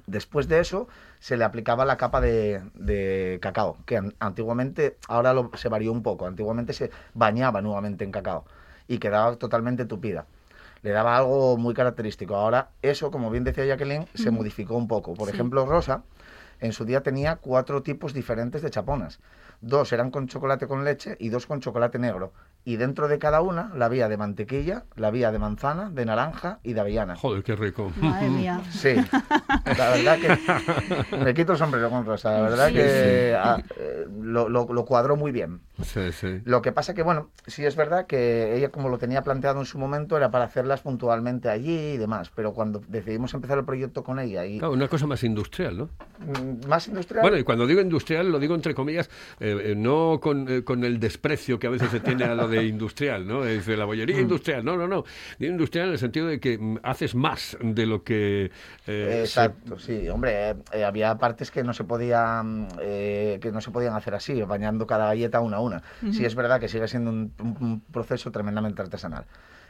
Después 0.08 0.48
de 0.48 0.58
eso 0.58 0.88
se 1.20 1.36
le 1.36 1.44
aplicaba 1.44 1.84
la 1.84 1.96
capa 1.96 2.20
de, 2.20 2.60
de 2.74 3.38
cacao, 3.40 3.76
que 3.86 3.98
an- 3.98 4.14
antiguamente, 4.18 4.96
ahora 5.06 5.32
lo- 5.32 5.52
se 5.54 5.68
varió 5.68 5.92
un 5.92 6.02
poco, 6.02 6.26
antiguamente 6.26 6.72
se 6.72 6.90
bañaba 7.14 7.62
nuevamente 7.62 8.02
en 8.02 8.10
cacao 8.10 8.44
y 8.88 8.98
quedaba 8.98 9.36
totalmente 9.36 9.84
tupida. 9.84 10.26
Le 10.82 10.90
daba 10.90 11.16
algo 11.16 11.56
muy 11.56 11.74
característico. 11.74 12.36
Ahora 12.36 12.70
eso, 12.82 13.10
como 13.10 13.30
bien 13.30 13.44
decía 13.44 13.64
Jacqueline, 13.64 14.06
se 14.14 14.30
modificó 14.30 14.76
un 14.76 14.88
poco. 14.88 15.14
Por 15.14 15.28
Sí. 15.28 15.34
ejemplo, 15.34 15.66
Rosa 15.66 16.02
en 16.60 16.72
su 16.72 16.84
día 16.84 17.02
tenía 17.02 17.36
cuatro 17.36 17.82
tipos 17.82 18.12
diferentes 18.12 18.62
de 18.62 18.70
chaponas. 18.70 19.20
Dos 19.60 19.92
eran 19.92 20.10
con 20.10 20.28
chocolate 20.28 20.66
con 20.66 20.84
leche 20.84 21.16
y 21.18 21.28
dos 21.30 21.46
con 21.46 21.60
chocolate 21.60 21.98
negro. 21.98 22.32
Y 22.64 22.76
dentro 22.76 23.08
de 23.08 23.18
cada 23.18 23.40
una 23.40 23.72
la 23.74 23.86
había 23.86 24.08
de 24.10 24.18
mantequilla, 24.18 24.84
la 24.96 25.08
había 25.08 25.32
de 25.32 25.38
manzana, 25.38 25.88
de 25.90 26.04
naranja 26.04 26.58
y 26.62 26.74
de 26.74 26.80
avellana. 26.80 27.16
Joder, 27.16 27.42
qué 27.42 27.56
rico. 27.56 27.90
Madre 27.96 28.28
mía. 28.28 28.60
Sí, 28.70 28.94
la 29.64 29.88
verdad 29.90 30.18
que 30.20 31.16
me 31.16 31.32
quito 31.32 31.52
el 31.52 31.58
sombrero 31.58 31.88
con 31.88 32.04
Rosa, 32.04 32.30
la 32.32 32.40
verdad 32.42 32.68
Sí, 32.68 32.74
que 32.74 33.34
ah, 33.38 33.62
eh, 33.76 34.06
lo, 34.20 34.48
lo- 34.50 34.70
lo 34.70 34.84
cuadró 34.84 35.16
muy 35.16 35.32
bien. 35.32 35.60
Sí, 35.82 36.12
sí. 36.12 36.40
Lo 36.44 36.60
que 36.60 36.72
pasa 36.72 36.92
que, 36.92 37.02
bueno, 37.02 37.30
sí 37.46 37.64
es 37.64 37.74
verdad 37.76 38.06
que 38.06 38.56
ella 38.56 38.68
como 38.70 38.88
lo 38.88 38.98
tenía 38.98 39.22
planteado 39.22 39.60
en 39.60 39.66
su 39.66 39.78
momento 39.78 40.16
era 40.16 40.30
para 40.30 40.44
hacerlas 40.44 40.82
puntualmente 40.82 41.48
allí 41.48 41.92
y 41.92 41.96
demás, 41.96 42.30
pero 42.34 42.52
cuando 42.52 42.82
decidimos 42.88 43.32
empezar 43.32 43.58
el 43.58 43.64
proyecto 43.64 44.02
con 44.04 44.18
ella 44.18 44.44
y 44.44 44.58
Claro, 44.58 44.74
una 44.74 44.88
cosa 44.88 45.06
más 45.06 45.22
industrial, 45.24 45.78
¿no? 45.78 45.88
mm, 46.18 46.66
más 46.68 46.88
industrial... 46.88 47.22
Bueno, 47.22 47.38
y 47.38 47.44
cuando 47.44 47.66
digo 47.66 47.80
industrial, 47.80 48.30
lo 48.30 48.38
digo 48.38 48.54
entre 48.54 48.74
comillas, 48.74 49.08
eh, 49.40 49.56
eh, 49.70 49.74
no 49.76 50.18
con, 50.20 50.46
eh, 50.48 50.64
con 50.64 50.84
el 50.84 50.98
desprecio 51.00 51.58
que 51.58 51.66
a 51.68 51.70
veces 51.70 51.90
se 51.90 52.00
tiene 52.00 52.24
a 52.24 52.34
lo 52.34 52.47
de 52.48 52.64
industrial, 52.64 53.26
¿no? 53.26 53.44
Es 53.44 53.66
de 53.66 53.76
la 53.76 53.84
bollería 53.84 54.20
industrial. 54.20 54.64
No, 54.64 54.76
no, 54.76 54.88
no. 54.88 55.04
Industrial 55.38 55.86
en 55.88 55.92
el 55.92 55.98
sentido 55.98 56.26
de 56.26 56.40
que 56.40 56.58
mm, 56.58 56.78
haces 56.82 57.14
más 57.14 57.56
de 57.60 57.86
lo 57.86 58.02
que... 58.02 58.46
eh, 58.46 58.50
se- 58.86 59.20
Exacto, 59.20 59.78
sí, 59.78 60.08
hombre, 60.08 60.56
eh, 60.72 60.84
había 60.84 61.16
partes 61.18 61.50
que 61.50 61.62
no 61.62 61.72
se 61.72 61.84
podían 61.84 62.68
eh, 62.80 63.38
que 63.40 63.52
no 63.52 63.60
se 63.60 63.70
podían 63.70 63.94
hacer 63.94 64.14
así, 64.14 64.40
bañando 64.42 64.86
cada 64.86 65.06
galleta 65.06 65.40
una 65.40 65.58
a 65.58 65.60
una. 65.60 65.82
Sí 66.12 66.24
es 66.24 66.34
verdad 66.34 66.58
que 66.60 66.68
sigue 66.68 66.88
siendo 66.88 67.10
un 67.10 67.82
proceso 67.92 68.30
tremendamente 68.30 68.82
artesanal. 68.82 69.24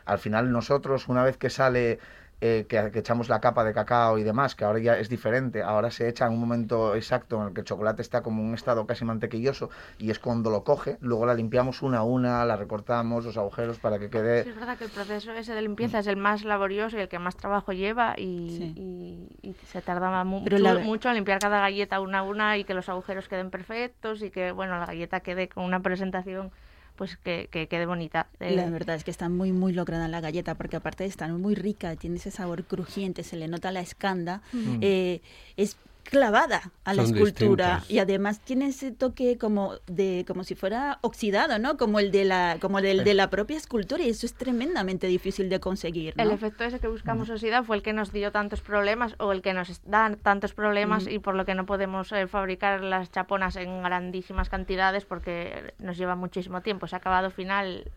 Al 0.04 0.18
final 0.18 0.50
nosotros, 0.50 1.08
una 1.08 1.22
vez 1.22 1.36
que 1.36 1.50
sale, 1.50 1.98
eh, 2.40 2.66
que, 2.68 2.90
que 2.92 3.00
echamos 3.00 3.28
la 3.28 3.40
capa 3.40 3.64
de 3.64 3.72
cacao 3.72 4.16
y 4.18 4.22
demás, 4.22 4.54
que 4.54 4.64
ahora 4.64 4.78
ya 4.78 4.96
es 4.98 5.08
diferente, 5.08 5.62
ahora 5.62 5.90
se 5.90 6.08
echa 6.08 6.26
en 6.26 6.32
un 6.34 6.40
momento 6.40 6.94
exacto 6.94 7.40
en 7.40 7.48
el 7.48 7.52
que 7.54 7.60
el 7.62 7.66
chocolate 7.66 8.00
está 8.02 8.22
como 8.22 8.42
en 8.42 8.48
un 8.48 8.54
estado 8.54 8.86
casi 8.86 9.04
mantequilloso 9.04 9.70
y 9.98 10.10
es 10.10 10.18
cuando 10.20 10.50
lo 10.50 10.62
coge, 10.62 10.98
luego 11.00 11.26
la 11.26 11.34
limpiamos 11.34 11.82
una 11.82 11.98
a 11.98 12.02
una, 12.04 12.44
la 12.44 12.56
recortamos 12.56 13.24
los 13.24 13.36
agujeros 13.36 13.78
para 13.80 13.98
que 13.98 14.08
quede... 14.08 14.44
Sí, 14.44 14.50
es 14.50 14.54
verdad 14.56 14.78
que 14.78 14.84
el 14.84 14.90
proceso 14.90 15.32
ese 15.32 15.52
de 15.54 15.62
limpieza 15.62 15.98
es 15.98 16.06
el 16.06 16.16
más 16.16 16.44
laborioso 16.44 16.96
y 16.96 17.00
el 17.00 17.08
que 17.08 17.18
más 17.18 17.36
trabajo 17.36 17.72
lleva 17.72 18.14
y, 18.16 18.48
Sí. 18.56 18.72
y- 18.76 19.48
y 19.48 19.54
se 19.66 19.82
tardaba 19.82 20.22
mu- 20.24 20.44
Pero 20.44 20.58
mucho, 20.58 20.74
la- 20.74 20.80
mucho 20.80 21.08
en 21.08 21.16
limpiar 21.16 21.40
cada 21.40 21.60
galleta 21.60 22.00
una 22.00 22.18
a 22.20 22.22
una 22.22 22.56
y 22.56 22.64
que 22.64 22.74
los 22.74 22.88
agujeros 22.88 23.28
queden 23.28 23.50
perfectos 23.50 24.22
y 24.22 24.30
que 24.30 24.52
bueno 24.52 24.78
la 24.78 24.86
galleta 24.86 25.20
quede 25.20 25.48
con 25.48 25.64
una 25.64 25.80
presentación 25.80 26.52
pues 26.98 27.16
que, 27.16 27.48
que 27.50 27.68
quede 27.68 27.86
bonita. 27.86 28.26
Eh, 28.40 28.54
La 28.56 28.68
verdad 28.68 28.96
es 28.96 29.04
que 29.04 29.10
está 29.12 29.28
muy, 29.28 29.52
muy 29.52 29.72
lograda 29.72 30.08
la 30.08 30.20
galleta, 30.20 30.56
porque 30.56 30.76
aparte 30.76 31.04
de 31.04 31.08
estar 31.08 31.32
muy 31.32 31.54
rica, 31.54 31.94
tiene 31.96 32.16
ese 32.16 32.30
sabor 32.32 32.64
crujiente, 32.64 33.22
se 33.22 33.36
le 33.36 33.46
nota 33.48 33.70
la 33.70 33.80
escanda, 33.80 34.42
eh, 34.82 35.20
es 35.56 35.76
clavada 36.10 36.70
a 36.84 36.94
la 36.94 37.04
Son 37.04 37.16
escultura 37.16 37.66
distintas. 37.76 37.90
y 37.90 37.98
además 37.98 38.40
tiene 38.40 38.66
ese 38.68 38.90
toque 38.92 39.36
como 39.38 39.74
de 39.86 40.24
como 40.26 40.44
si 40.44 40.54
fuera 40.54 40.98
oxidado, 41.02 41.58
¿no? 41.58 41.76
Como 41.76 41.98
el 42.00 42.10
de 42.10 42.24
la 42.24 42.56
como 42.60 42.80
del 42.80 43.04
de 43.04 43.14
la 43.14 43.28
propia 43.30 43.56
escultura 43.56 44.02
y 44.02 44.08
eso 44.10 44.26
es 44.26 44.34
tremendamente 44.34 45.06
difícil 45.06 45.48
de 45.48 45.60
conseguir, 45.60 46.16
¿no? 46.16 46.22
El 46.22 46.30
efecto 46.30 46.64
ese 46.64 46.80
que 46.80 46.88
buscamos 46.88 47.28
oxidar 47.30 47.64
fue 47.64 47.76
el 47.76 47.82
que 47.82 47.92
nos 47.92 48.12
dio 48.12 48.32
tantos 48.32 48.60
problemas 48.60 49.14
o 49.18 49.32
el 49.32 49.42
que 49.42 49.52
nos 49.52 49.68
es- 49.68 49.82
da 49.84 50.14
tantos 50.22 50.54
problemas 50.54 51.06
y 51.06 51.18
por 51.18 51.34
lo 51.34 51.44
que 51.44 51.54
no 51.54 51.66
podemos 51.66 52.10
eh, 52.12 52.26
fabricar 52.26 52.82
las 52.82 53.10
chaponas 53.10 53.56
en 53.56 53.82
grandísimas 53.82 54.48
cantidades 54.48 55.04
porque 55.04 55.74
nos 55.78 55.98
lleva 55.98 56.14
muchísimo 56.16 56.62
tiempo. 56.62 56.86
Ese 56.86 56.96
acabado 56.96 57.30
final 57.30 57.90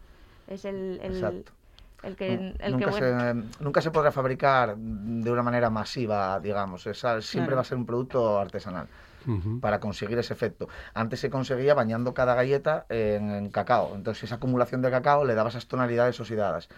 es 0.48 0.66
el, 0.66 1.00
el, 1.04 1.14
Exacto. 1.14 1.54
El 2.04 2.16
que, 2.16 2.56
nunca, 2.70 2.90
bueno. 2.90 3.20
se, 3.58 3.64
nunca 3.64 3.82
se 3.82 3.92
podrá 3.92 4.12
fabricar 4.12 4.76
de 4.78 5.32
una 5.32 5.44
manera 5.44 5.70
masiva, 5.70 6.40
digamos. 6.40 6.88
Es 6.88 7.04
al- 7.06 7.22
siempre 7.24 7.50
Claro. 7.50 7.58
va 7.58 7.62
a 7.62 7.66
ser 7.66 7.78
un 7.78 7.86
producto 7.86 8.40
artesanal 8.40 8.88
para 9.62 9.80
conseguir 9.80 10.18
ese 10.18 10.34
efecto. 10.34 10.68
Antes 10.96 11.20
se 11.20 11.30
conseguía 11.30 11.76
bañando 11.76 12.14
cada 12.16 12.34
galleta 12.34 12.88
en, 12.90 13.30
en 13.30 13.50
cacao. 13.52 13.94
Entonces 13.96 14.24
esa 14.24 14.36
acumulación 14.36 14.82
de 14.82 14.90
cacao 14.90 15.26
le 15.26 15.36
daba 15.36 15.50
esas 15.50 15.68
tonalidades 15.68 16.20
oxidadas. 16.20 16.70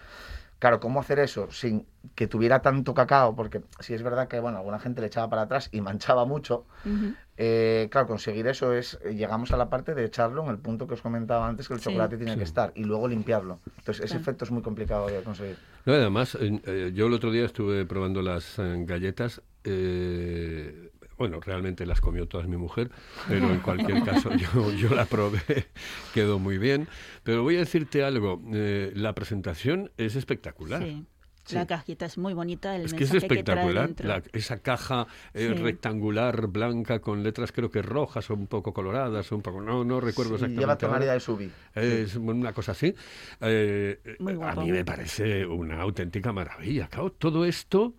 Claro, 0.58 0.80
¿cómo 0.80 1.00
hacer 1.00 1.18
eso 1.18 1.50
sin 1.50 1.86
que 2.14 2.26
tuviera 2.26 2.62
tanto 2.62 2.94
cacao? 2.94 3.34
Porque 3.36 3.62
si 3.80 3.92
es 3.94 4.02
verdad 4.02 4.28
que 4.28 4.40
bueno, 4.40 4.58
alguna 4.58 4.78
gente 4.78 5.00
le 5.00 5.08
echaba 5.08 5.28
para 5.28 5.42
atrás 5.42 5.68
y 5.72 5.80
manchaba 5.80 6.24
mucho. 6.24 6.66
Eh, 7.36 7.88
claro, 7.90 8.06
conseguir 8.06 8.46
eso 8.46 8.72
es, 8.72 8.98
llegamos 9.00 9.52
a 9.52 9.56
la 9.56 9.68
parte 9.68 9.94
de 9.94 10.04
echarlo 10.04 10.44
en 10.44 10.50
el 10.50 10.58
punto 10.58 10.86
que 10.86 10.94
os 10.94 11.02
comentaba 11.02 11.48
antes, 11.48 11.66
que 11.66 11.74
el 11.74 11.80
Sí. 11.80 11.84
chocolate 11.86 12.16
tiene 12.16 12.32
Sí. 12.32 12.38
que 12.38 12.44
estar, 12.44 12.72
y 12.76 12.84
luego 12.84 13.08
limpiarlo. 13.08 13.58
Entonces, 13.78 14.04
ese 14.04 14.12
Claro. 14.14 14.22
efecto 14.22 14.44
es 14.44 14.50
muy 14.52 14.62
complicado 14.62 15.08
de 15.08 15.22
conseguir. 15.22 15.58
No, 15.84 15.92
además, 15.94 16.36
eh, 16.40 16.60
eh, 16.64 16.92
yo 16.94 17.06
el 17.08 17.12
otro 17.12 17.30
día 17.32 17.44
estuve 17.44 17.84
probando 17.86 18.22
las 18.22 18.58
eh, 18.58 18.76
galletas. 18.86 19.42
eh, 19.66 20.90
bueno, 21.18 21.40
realmente 21.40 21.86
las 21.86 22.00
comió 22.00 22.26
toda 22.26 22.44
mi 22.44 22.56
mujer, 22.56 22.90
pero 23.28 23.50
en 23.52 23.60
cualquier 23.60 24.02
caso 24.02 24.30
yo, 24.54 24.72
yo 24.72 24.94
la 24.94 25.04
probé, 25.06 25.40
quedó 26.14 26.38
muy 26.38 26.58
bien. 26.58 26.88
Pero 27.22 27.42
voy 27.42 27.56
a 27.56 27.60
decirte 27.60 28.04
algo, 28.04 28.40
eh, 28.52 28.92
la 28.94 29.14
presentación 29.14 29.90
es 29.96 30.16
espectacular. 30.16 30.82
Sí. 30.82 31.04
La 31.50 31.66
cajita 31.66 32.06
es 32.06 32.16
muy 32.16 32.32
bonita, 32.32 32.74
el 32.74 32.86
Es 32.86 32.94
que 32.94 33.04
es 33.04 33.12
mensaje 33.12 33.36
que 33.36 33.42
trae 33.44 33.58
espectacular. 33.68 34.22
la- 34.22 34.22
esa 34.32 34.60
caja 34.60 35.06
eh, 35.34 35.52
Sí. 35.54 35.62
rectangular, 35.62 36.46
blanca, 36.46 37.00
con 37.00 37.22
letras 37.22 37.52
creo 37.52 37.70
que 37.70 37.82
rojas 37.82 38.30
o 38.30 38.34
un 38.34 38.46
poco 38.46 38.72
coloradas, 38.72 39.30
un 39.30 39.42
poco, 39.42 39.60
no, 39.60 39.84
no 39.84 40.00
recuerdo 40.00 40.38
Sí, 40.38 40.44
exactamente. 40.46 40.86
lleva 41.00 41.12
de 41.12 41.20
subi. 41.20 41.50
Es 41.74 42.16
una 42.16 42.54
cosa 42.54 42.72
así. 42.72 42.94
Eh, 43.42 44.16
Muy 44.20 44.38
a 44.42 44.54
mí 44.54 44.72
me 44.72 44.86
parece 44.86 45.44
una 45.44 45.82
auténtica 45.82 46.32
maravilla. 46.32 46.88
Claro, 46.88 47.12
todo 47.12 47.44
esto 47.44 47.92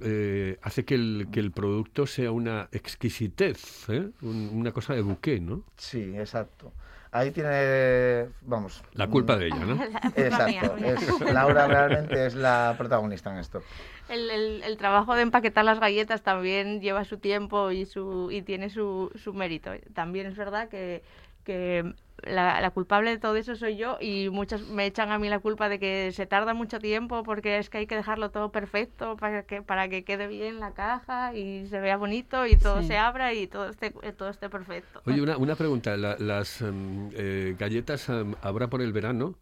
eh, 0.00 0.58
hace 0.62 0.84
que 0.84 0.94
el, 0.94 1.28
que 1.32 1.40
el 1.40 1.50
producto 1.52 2.06
sea 2.06 2.30
una 2.32 2.68
exquisitez, 2.72 3.88
¿eh? 3.88 4.10
Un- 4.22 4.50
una 4.52 4.72
cosa 4.72 4.94
de 4.94 5.02
buque, 5.02 5.40
¿no? 5.40 5.62
Sí, 5.76 6.14
exacto. 6.16 6.72
Ahí 7.10 7.30
tiene, 7.30 8.26
vamos... 8.42 8.82
La 8.92 9.08
culpa 9.08 9.36
de 9.38 9.46
ella, 9.46 9.64
¿no? 9.64 9.74
La 9.92 10.10
culpa 10.10 10.46
mía. 10.46 10.62
Exacto. 10.62 10.84
es- 11.24 11.32
Laura 11.32 11.66
realmente 11.66 12.26
es 12.26 12.34
la 12.34 12.74
protagonista 12.76 13.32
en 13.32 13.38
esto. 13.38 13.62
El, 14.10 14.28
el- 14.30 14.62
el 14.62 14.76
trabajo 14.76 15.14
de 15.14 15.22
empaquetar 15.22 15.64
las 15.64 15.80
galletas 15.80 16.22
también 16.22 16.80
lleva 16.82 17.04
su 17.04 17.16
tiempo 17.16 17.70
y 17.70 17.86
su 17.86 18.28
y 18.30 18.42
tiene 18.42 18.68
su, 18.68 19.10
su 19.16 19.32
mérito. 19.32 19.70
También 19.94 20.26
es 20.26 20.36
verdad 20.36 20.68
que, 20.68 21.02
que 21.48 21.94
la, 22.24 22.60
la 22.60 22.70
culpable 22.72 23.08
de 23.10 23.16
todo 23.18 23.36
eso 23.36 23.56
soy 23.56 23.76
yo 23.78 23.96
y 24.00 24.28
muchos 24.28 24.68
me 24.68 24.84
echan 24.84 25.10
a 25.12 25.18
mí 25.18 25.30
la 25.30 25.38
culpa 25.38 25.70
de 25.70 25.78
que 25.78 26.10
se 26.12 26.26
tarda 26.26 26.52
mucho 26.52 26.78
tiempo 26.78 27.22
porque 27.22 27.56
es 27.56 27.70
que 27.70 27.78
hay 27.78 27.86
que 27.86 27.94
dejarlo 27.96 28.30
todo 28.30 28.50
perfecto 28.52 29.16
para 29.16 29.44
que 29.44 29.62
para 29.62 29.88
que 29.88 30.04
quede 30.04 30.26
bien 30.26 30.60
la 30.60 30.72
caja 30.72 31.32
y 31.34 31.66
se 31.68 31.80
vea 31.80 31.96
bonito 31.96 32.44
y 32.44 32.56
todo 32.56 32.82
Sí. 32.82 32.88
se 32.88 32.98
abra 32.98 33.32
y 33.32 33.46
todo 33.46 33.70
esté 33.70 33.92
todo 34.12 34.28
esté 34.28 34.50
perfecto. 34.50 35.00
Oye, 35.06 35.22
una, 35.22 35.38
una 35.38 35.54
pregunta. 35.56 35.96
La- 35.96 36.16
las 36.18 36.60
em, 36.60 37.08
eh, 37.14 37.54
galletas 37.58 38.08
em, 38.10 38.34
ahora 38.42 38.66
por 38.68 38.82
el 38.82 38.92
verano 38.92 39.34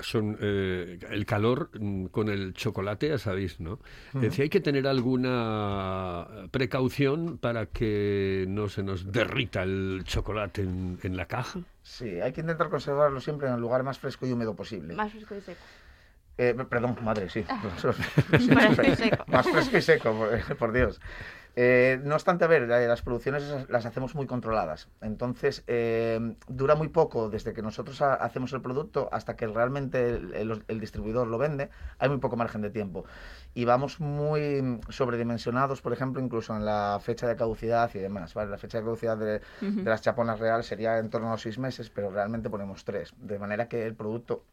son 0.00 0.36
eh, 0.40 0.98
el 1.10 1.26
calor 1.26 1.70
mm, 1.78 2.06
con 2.06 2.28
el 2.28 2.54
chocolate, 2.54 3.08
ya 3.08 3.18
sabéis, 3.18 3.60
¿no? 3.60 3.78
Es 4.14 4.22
decir, 4.22 4.42
hay 4.44 4.48
que 4.48 4.60
tener 4.60 4.86
alguna 4.86 6.26
precaución 6.50 7.38
para 7.38 7.66
que 7.66 8.44
no 8.48 8.68
se 8.68 8.82
nos 8.82 9.10
derrita 9.10 9.62
el 9.62 10.02
chocolate 10.04 10.62
en, 10.62 10.98
en 11.02 11.16
la 11.16 11.26
caja. 11.26 11.60
Sí, 11.82 12.20
hay 12.20 12.32
que 12.32 12.40
intentar 12.40 12.68
conservarlo 12.68 13.20
siempre 13.20 13.48
en 13.48 13.54
el 13.54 13.60
lugar 13.60 13.82
más 13.82 13.98
fresco 13.98 14.26
y 14.26 14.32
húmedo 14.32 14.54
posible. 14.54 14.94
Más 14.94 15.12
fresco 15.12 15.34
y 15.34 15.40
seco. 15.40 15.60
Eh, 16.38 16.54
perdón, 16.68 16.96
madre, 17.02 17.28
sí. 17.28 17.44
Fresco 17.76 18.82
y 18.82 18.96
seco. 18.96 19.24
Más 19.26 19.46
fresco 19.46 19.76
y 19.76 19.82
seco, 19.82 20.12
por, 20.12 20.56
por 20.56 20.72
Dios. 20.72 21.00
Eh, 21.54 22.00
no 22.02 22.14
obstante, 22.14 22.44
a 22.44 22.48
ver, 22.48 22.62
eh, 22.62 22.88
las 22.88 23.02
producciones 23.02 23.42
las 23.68 23.84
hacemos 23.84 24.14
muy 24.14 24.26
controladas. 24.26 24.88
Entonces, 25.02 25.64
eh, 25.66 26.34
dura 26.48 26.74
muy 26.76 26.88
poco 26.88 27.28
desde 27.28 27.52
que 27.52 27.60
nosotros 27.60 28.00
ha- 28.00 28.14
hacemos 28.14 28.52
el 28.54 28.62
producto 28.62 29.10
hasta 29.12 29.36
que 29.36 29.46
realmente 29.46 30.08
el, 30.16 30.34
el- 30.34 30.64
el 30.66 30.80
distribuidor 30.80 31.26
lo 31.28 31.36
vende. 31.36 31.68
Hay 31.98 32.08
muy 32.08 32.18
poco 32.18 32.36
margen 32.36 32.62
de 32.62 32.70
tiempo. 32.70 33.04
Y 33.54 33.66
vamos 33.66 34.00
muy 34.00 34.80
sobredimensionados, 34.88 35.82
por 35.82 35.92
ejemplo, 35.92 36.22
incluso 36.22 36.56
en 36.56 36.64
la 36.64 36.98
fecha 37.02 37.28
de 37.28 37.36
caducidad 37.36 37.90
y 37.94 37.98
demás. 37.98 38.32
¿vale? 38.32 38.50
La 38.50 38.56
fecha 38.58 38.78
de 38.78 38.84
caducidad 38.84 39.18
de, 39.18 39.42
de 39.84 39.90
las 39.90 40.00
chaponas 40.00 40.40
real 40.40 40.64
sería 40.64 40.98
en 40.98 41.10
torno 41.10 41.28
a 41.28 41.32
los 41.32 41.42
seis 41.42 41.58
meses, 41.58 41.90
pero 41.90 42.10
realmente 42.10 42.48
ponemos 42.48 42.84
tres. 42.84 43.12
De 43.18 43.38
manera 43.38 43.68
que 43.68 43.84
el 43.86 43.94
producto 43.94 44.44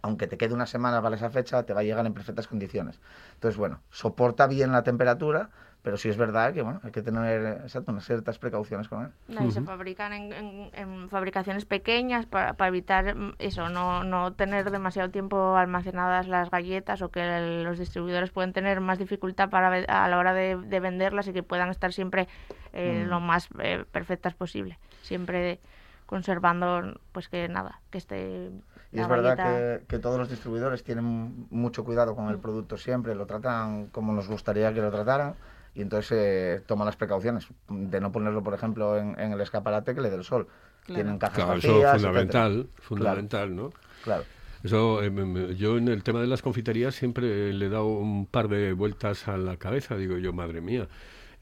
aunque 0.00 0.26
te 0.26 0.38
quede 0.38 0.54
una 0.54 0.64
semana 0.64 1.02
para 1.02 1.16
esa 1.16 1.28
fecha, 1.28 1.64
te 1.64 1.74
va 1.74 1.80
a 1.80 1.82
llegar 1.82 2.06
en 2.06 2.14
perfectas 2.14 2.48
condiciones. 2.48 2.98
Entonces, 3.34 3.58
bueno, 3.58 3.82
soporta 3.90 4.46
bien 4.46 4.72
la 4.72 4.82
temperatura, 4.84 5.50
pero 5.82 5.96
sí 5.96 6.08
es 6.08 6.16
verdad 6.16 6.54
que, 6.54 6.62
bueno, 6.62 6.80
hay 6.84 6.92
que 6.92 7.02
tener, 7.02 7.62
exacto, 7.62 7.90
unas 7.90 8.04
ciertas 8.06 8.38
precauciones 8.38 8.88
con 8.88 9.02
él. 9.04 9.08
No, 9.28 9.44
y 9.46 9.50
se 9.50 9.62
fabrican 9.62 10.12
en, 10.12 10.32
en- 10.32 10.70
en 10.74 11.08
fabricaciones 11.08 11.64
pequeñas 11.64 12.24
para, 12.26 12.54
para 12.54 12.68
evitar 12.68 13.14
mm, 13.16 13.34
eso, 13.40 13.68
no, 13.68 14.04
no 14.04 14.32
tener 14.32 14.70
demasiado 14.70 15.10
tiempo 15.10 15.56
almacenadas 15.56 16.28
las 16.28 16.50
galletas 16.50 17.02
o 17.02 17.10
que 17.10 17.20
el- 17.22 17.64
los 17.64 17.78
distribuidores 17.78 18.30
pueden 18.30 18.52
tener 18.52 18.80
más 18.80 18.98
dificultad 18.98 19.50
para 19.50 19.68
a 19.88 20.08
la 20.08 20.18
hora 20.18 20.34
de, 20.34 20.56
de 20.56 20.80
venderlas 20.80 21.26
y 21.26 21.32
que 21.32 21.42
puedan 21.42 21.68
estar 21.70 21.92
siempre 21.92 22.28
eh, 22.72 23.04
lo 23.08 23.18
más 23.20 23.48
eh, 23.58 23.84
perfectas 23.90 24.34
posible. 24.34 24.78
Siempre 25.02 25.58
conservando, 26.06 27.00
pues 27.12 27.28
que 27.28 27.48
nada, 27.48 27.80
que 27.90 27.98
esté 27.98 28.50
Y 28.92 28.96
la 28.96 29.02
es 29.02 29.08
verdad 29.08 29.36
que, 29.36 29.86
que 29.86 29.98
todos 29.98 30.18
los 30.18 30.28
distribuidores 30.28 30.84
tienen 30.84 31.46
mucho 31.50 31.84
cuidado 31.84 32.14
con 32.14 32.28
el 32.28 32.38
producto 32.38 32.76
siempre, 32.76 33.14
lo 33.14 33.26
tratan 33.26 33.86
como 33.88 34.12
nos 34.12 34.28
gustaría 34.28 34.72
que 34.74 34.80
lo 34.82 34.90
trataran 34.90 35.34
y 35.74 35.82
entonces 35.82 36.12
eh, 36.12 36.62
toman 36.66 36.86
las 36.86 36.96
precauciones 36.96 37.48
de 37.68 38.00
no 38.00 38.12
ponerlo, 38.12 38.42
por 38.42 38.54
ejemplo, 38.54 38.98
en, 38.98 39.18
en 39.18 39.32
el 39.32 39.40
escaparate 39.40 39.94
que 39.94 40.00
le 40.00 40.10
dé 40.10 40.16
el 40.16 40.24
sol. 40.24 40.46
Tienen 40.86 41.18
cajas 41.18 41.36
Claro, 41.44 41.54
eso 41.58 41.86
es 41.86 41.92
fundamental, 42.02 42.52
etcétera. 42.52 42.82
fundamental, 42.82 43.56
¿no? 43.56 43.70
Claro. 44.04 44.24
Eso, 44.64 45.02
eh, 45.02 45.54
yo 45.56 45.76
en 45.78 45.88
el 45.88 46.02
tema 46.02 46.20
de 46.20 46.26
las 46.26 46.42
confiterías 46.42 46.94
siempre 46.94 47.52
le 47.52 47.66
he 47.66 47.68
dado 47.68 47.86
un 47.86 48.26
par 48.26 48.48
de 48.48 48.72
vueltas 48.72 49.26
a 49.28 49.36
la 49.36 49.56
cabeza, 49.56 49.96
digo 49.96 50.18
yo, 50.18 50.32
madre 50.32 50.60
mía, 50.60 50.88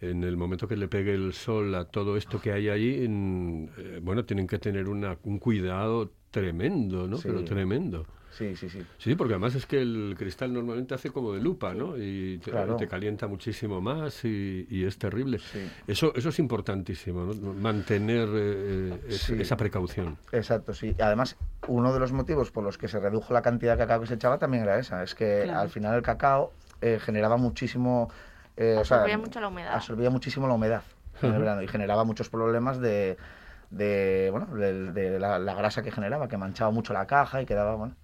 en 0.01 0.25
el 0.25 0.37
momento 0.39 0.67
que 0.69 0.77
le 0.77 0.89
pegue 0.89 1.13
el 1.15 1.33
sol 1.35 1.75
a 1.75 1.85
todo 1.85 2.17
esto 2.17 2.41
que 2.41 2.53
hay 2.53 2.69
ahí, 2.71 3.05
en- 3.05 3.71
eh, 3.77 4.01
bueno, 4.03 4.25
tienen 4.25 4.47
que 4.47 4.59
tener 4.59 4.89
una, 4.89 5.19
un 5.25 5.39
cuidado 5.39 6.11
tremendo, 6.31 7.07
¿no? 7.09 7.17
Sí. 7.19 7.25
Pero 7.29 7.45
tremendo. 7.45 8.07
Sí, 8.31 8.55
sí, 8.57 8.71
sí. 8.71 8.81
Sí, 8.99 9.15
porque 9.17 9.35
además 9.35 9.55
es 9.55 9.67
que 9.67 9.81
el 9.81 10.15
cristal 10.17 10.53
normalmente 10.53 10.95
hace 10.95 11.11
como 11.11 11.33
de 11.33 11.41
lupa, 11.41 11.75
¿no? 11.75 11.97
Y 11.99 12.39
te, 12.39 12.51
Claro. 12.53 12.77
te 12.77 12.87
calienta 12.89 13.27
muchísimo 13.27 13.81
más 13.81 14.25
y, 14.25 14.67
y 14.71 14.85
es 14.85 14.99
terrible. 14.99 15.39
Sí. 15.39 15.69
Eso, 15.87 16.13
eso 16.15 16.29
es 16.29 16.39
importantísimo, 16.39 17.25
¿no? 17.25 17.53
Mantener 17.55 18.29
eh, 18.33 19.01
es- 19.09 19.23
Sí. 19.23 19.35
esa 19.41 19.57
precaución. 19.57 20.17
Exacto, 20.33 20.73
sí. 20.73 20.95
Además, 21.01 21.37
uno 21.67 21.93
de 21.93 21.99
los 22.01 22.13
motivos 22.13 22.51
por 22.51 22.63
los 22.65 22.79
que 22.79 22.89
se 22.89 23.01
redujo 23.01 23.35
la 23.35 23.43
cantidad 23.43 23.73
de 23.77 23.79
cacao 23.79 24.01
que 24.01 24.07
se 24.07 24.15
echaba 24.15 24.39
también 24.39 24.63
era 24.63 24.79
esa. 24.79 25.03
Es 25.03 25.15
que 25.15 25.43
Claro. 25.45 25.61
al 25.61 25.69
final 25.71 25.97
el 25.97 26.03
cacao 26.03 26.53
eh, 26.81 26.99
generaba 27.01 27.37
muchísimo... 27.37 28.11
eh, 28.57 28.77
o 28.81 28.85
sea, 28.85 28.99
Absorbía 28.99 29.19
mucho 29.19 29.41
la 29.41 29.49
humedad. 29.49 29.75
Absorbía 29.75 30.11
muchísimo 30.11 30.47
la 30.47 30.55
humedad 30.55 30.83
en 31.21 31.35
el 31.35 31.39
verano 31.41 31.63
y 31.63 31.69
generaba 31.69 32.05
muchos 32.05 32.31
problemas 32.31 32.79
de, 32.81 33.19
de, 33.71 34.29
bueno, 34.31 34.47
de, 34.55 34.93
de 34.93 35.19
la, 35.19 35.39
la 35.39 35.55
grasa 35.55 35.83
que 35.83 35.91
generaba, 35.91 36.29
que 36.29 36.37
manchaba 36.39 36.71
mucho 36.71 36.93
la 36.93 37.07
caja 37.07 37.43
y 37.43 37.47
quedaba, 37.47 37.75
bueno... 37.75 37.97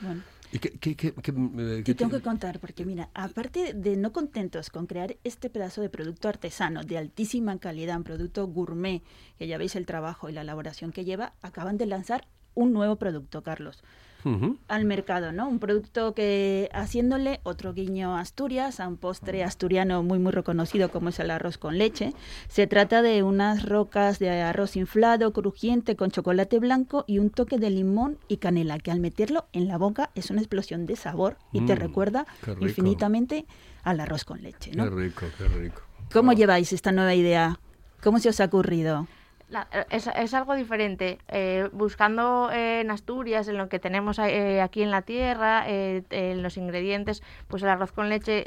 Bueno, 0.00 0.22
¿Y 0.52 0.58
qué, 0.60 0.70
qué- 0.78 0.94
qué- 0.96 1.12
qué, 1.12 1.32
eh, 1.32 1.82
te 1.84 1.94
tengo 1.94 2.12
te- 2.12 2.18
que 2.18 2.22
contar, 2.22 2.60
porque 2.60 2.84
mira, 2.84 3.10
aparte 3.14 3.72
de 3.74 3.96
no 3.96 4.12
contentos 4.12 4.70
con 4.70 4.86
crear 4.86 5.16
este 5.24 5.50
pedazo 5.50 5.80
de 5.82 5.88
producto 5.90 6.28
artesano 6.28 6.84
de 6.84 6.98
altísima 6.98 7.58
calidad, 7.58 7.96
un 7.96 8.04
producto 8.04 8.46
gourmet, 8.46 9.02
que 9.38 9.48
ya 9.48 9.58
veis 9.58 9.74
el 9.74 9.86
trabajo 9.86 10.28
y 10.28 10.32
la 10.32 10.42
elaboración 10.42 10.92
que 10.92 11.04
lleva, 11.04 11.34
acaban 11.42 11.76
de 11.78 11.86
lanzar 11.86 12.26
un 12.56 12.72
nuevo 12.72 12.96
producto, 12.96 13.42
Carlos, 13.42 13.84
Ujú. 14.24 14.56
al 14.66 14.84
mercado, 14.86 15.30
¿no? 15.30 15.46
Un 15.48 15.60
producto 15.60 16.12
que 16.12 16.68
haciéndole 16.72 17.38
otro 17.44 17.72
guiño 17.74 18.16
a 18.16 18.20
Asturias, 18.20 18.80
a 18.80 18.88
un 18.88 18.96
postre 18.96 19.44
asturiano 19.44 20.02
muy 20.02 20.18
muy 20.18 20.32
reconocido 20.32 20.90
como 20.90 21.10
es 21.10 21.20
el 21.20 21.30
arroz 21.30 21.58
con 21.58 21.78
leche. 21.78 22.12
Se 22.48 22.66
trata 22.66 23.02
de 23.02 23.22
unas 23.22 23.68
rocas 23.68 24.18
de 24.18 24.42
arroz 24.42 24.74
inflado, 24.74 25.32
crujiente, 25.32 25.94
con 25.94 26.10
chocolate 26.10 26.58
blanco 26.58 27.04
y 27.06 27.20
un 27.20 27.30
toque 27.30 27.58
de 27.58 27.70
limón 27.70 28.18
y 28.26 28.38
canela, 28.38 28.78
que 28.80 28.90
al 28.90 28.98
meterlo 28.98 29.46
en 29.52 29.68
la 29.68 29.78
boca 29.78 30.10
es 30.16 30.30
una 30.30 30.40
explosión 30.40 30.86
de 30.86 30.96
sabor 30.96 31.36
y 31.52 31.60
te 31.60 31.76
Mm, 31.76 31.78
recuerda 31.78 32.26
qué 32.44 32.50
rico. 32.54 32.64
infinitamente 32.66 33.46
al 33.84 34.00
arroz 34.00 34.24
con 34.24 34.42
leche, 34.42 34.72
Qué 34.72 34.76
¿no? 34.76 34.90
rico, 34.90 35.26
qué 35.38 35.46
rico. 35.46 35.82
¿Cómo 36.12 36.32
lleváis 36.32 36.72
esta 36.72 36.90
nueva 36.90 37.14
idea? 37.14 37.60
¿Cómo 38.02 38.18
se 38.18 38.30
os 38.30 38.40
ha 38.40 38.46
ocurrido? 38.46 39.06
La- 39.48 39.68
es, 39.90 40.08
es 40.08 40.34
algo 40.34 40.54
diferente. 40.56 41.18
eh, 41.28 41.68
buscando 41.72 42.50
en 42.52 42.90
Asturias, 42.90 43.46
en 43.46 43.56
lo 43.58 43.68
que 43.68 43.78
tenemos 43.78 44.18
eh, 44.18 44.60
aquí 44.60 44.82
en 44.82 44.90
la 44.90 45.02
tierra, 45.02 45.64
eh, 45.68 46.02
en 46.10 46.42
los 46.42 46.56
ingredientes, 46.56 47.22
pues 47.46 47.62
el 47.62 47.68
arroz 47.68 47.92
con 47.92 48.08
leche, 48.08 48.44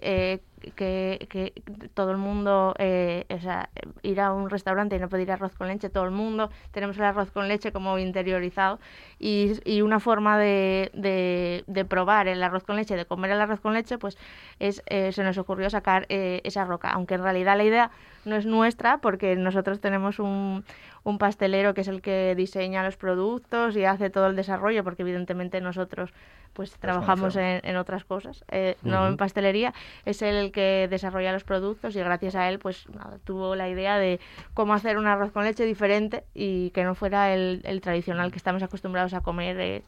que, 0.75 1.25
que 1.29 1.53
todo 1.93 2.11
el 2.11 2.17
mundo, 2.17 2.71
o 2.77 3.39
sea, 3.39 3.69
ir 4.01 4.19
a 4.19 4.33
un 4.33 4.49
restaurante 4.49 4.97
y 4.97 4.99
no 4.99 5.07
pedir 5.07 5.31
arroz 5.31 5.55
con 5.55 5.67
leche, 5.69 5.89
todo 5.89 6.03
el 6.03 6.11
mundo, 6.11 6.49
tenemos 6.71 6.97
el 6.97 7.03
arroz 7.05 7.31
con 7.31 7.47
leche 7.47 7.71
como 7.71 7.97
interiorizado 7.97 8.77
y, 9.19 9.53
y 9.63 9.81
una 9.81 10.01
forma 10.01 10.37
de, 10.37 10.91
de, 10.93 11.63
de 11.67 11.85
probar 11.85 12.27
el 12.27 12.43
arroz 12.43 12.65
con 12.65 12.75
leche, 12.75 12.97
de 12.97 13.05
comer 13.05 13.31
el 13.31 13.39
arroz 13.39 13.61
con 13.61 13.73
leche, 13.73 13.97
pues 13.97 14.17
es 14.59 14.83
se 14.89 15.23
nos 15.23 15.37
ocurrió 15.37 15.69
sacar 15.69 16.05
esa 16.09 16.65
roca, 16.65 16.89
aunque 16.89 17.13
en 17.15 17.23
realidad 17.23 17.55
la 17.55 17.63
idea 17.63 17.91
no 18.29 18.35
es 18.35 18.45
nuestra 18.45 18.99
porque 18.99 19.35
nosotros 19.35 19.79
tenemos 19.81 20.19
un, 20.19 20.63
un 21.03 21.17
pastelero 21.17 21.73
que 21.73 21.81
es 21.81 21.87
el 21.87 22.01
que 22.01 22.35
diseña 22.35 22.83
los 22.83 22.95
productos 22.95 23.75
y 23.75 23.85
hace 23.85 24.09
todo 24.09 24.27
el 24.27 24.35
desarrollo 24.35 24.83
porque 24.83 25.01
evidentemente 25.01 25.59
nosotros 25.61 26.13
pues 26.53 26.71
trabajamos 26.71 27.35
en, 27.35 27.61
en 27.63 27.77
otras 27.77 28.05
cosas, 28.05 28.43
eh, 28.49 28.75
no 28.83 29.07
en 29.07 29.17
pastelería, 29.17 29.73
es 30.05 30.21
él 30.21 30.35
el 30.35 30.51
que 30.51 30.87
desarrolla 30.89 31.31
los 31.31 31.43
productos 31.43 31.95
y 31.95 31.99
gracias 31.99 32.35
a 32.35 32.49
él 32.49 32.59
pues 32.59 32.89
nada, 32.89 33.17
tuvo 33.23 33.55
la 33.55 33.69
idea 33.69 33.97
de 33.97 34.19
cómo 34.53 34.73
hacer 34.73 34.97
un 34.97 35.07
arroz 35.07 35.31
con 35.31 35.43
leche 35.43 35.65
diferente 35.65 36.23
y 36.33 36.71
que 36.71 36.83
no 36.83 36.95
fuera 36.95 37.33
el, 37.33 37.61
el 37.65 37.81
tradicional 37.81 38.31
que 38.31 38.37
estamos 38.37 38.63
acostumbrados 38.63 39.13
a 39.13 39.21
comer 39.21 39.59
eh, 39.59 39.83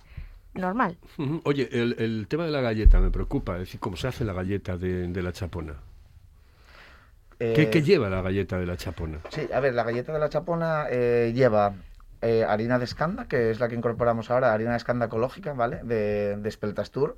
normal. 0.54 0.97
Oye, 1.43 1.69
el, 1.71 1.95
el 1.97 2.27
tema 2.27 2.45
de 2.45 2.51
la 2.51 2.62
galleta 2.62 2.99
me 2.99 3.10
preocupa, 3.10 3.54
es 3.54 3.62
decir, 3.62 3.80
cómo 3.80 3.97
se 3.97 4.08
hace 4.08 4.25
la 4.25 4.34
galleta 4.34 4.77
de, 4.77 5.08
de 5.08 5.23
la 5.23 5.32
chapona. 5.32 5.75
¿Qué, 7.41 7.63
Eh, 7.63 7.69
qué 7.71 7.82
lleva 7.82 8.08
la 8.10 8.21
galleta 8.21 8.60
de 8.60 8.67
la 8.67 8.77
chapona? 8.77 9.19
Sí, 9.30 9.49
a 9.51 9.60
ver, 9.60 9.73
la 9.73 9.84
galleta 9.84 10.13
de 10.13 10.19
la 10.19 10.30
chapona 10.30 10.86
eh, 10.91 11.32
lleva 11.34 11.73
eh, 12.21 12.43
harina 12.47 12.77
de 12.77 12.86
escanda, 12.86 13.25
que 13.27 13.49
es 13.49 13.60
la 13.60 13.67
que 13.67 13.73
incorporamos 13.73 14.30
ahora, 14.30 14.54
harina 14.54 14.71
de 14.71 14.77
escanda 14.77 15.08
ecológica, 15.08 15.54
¿vale? 15.54 15.80
De, 15.84 16.38
de 16.38 16.51
Speltastur. 16.51 17.17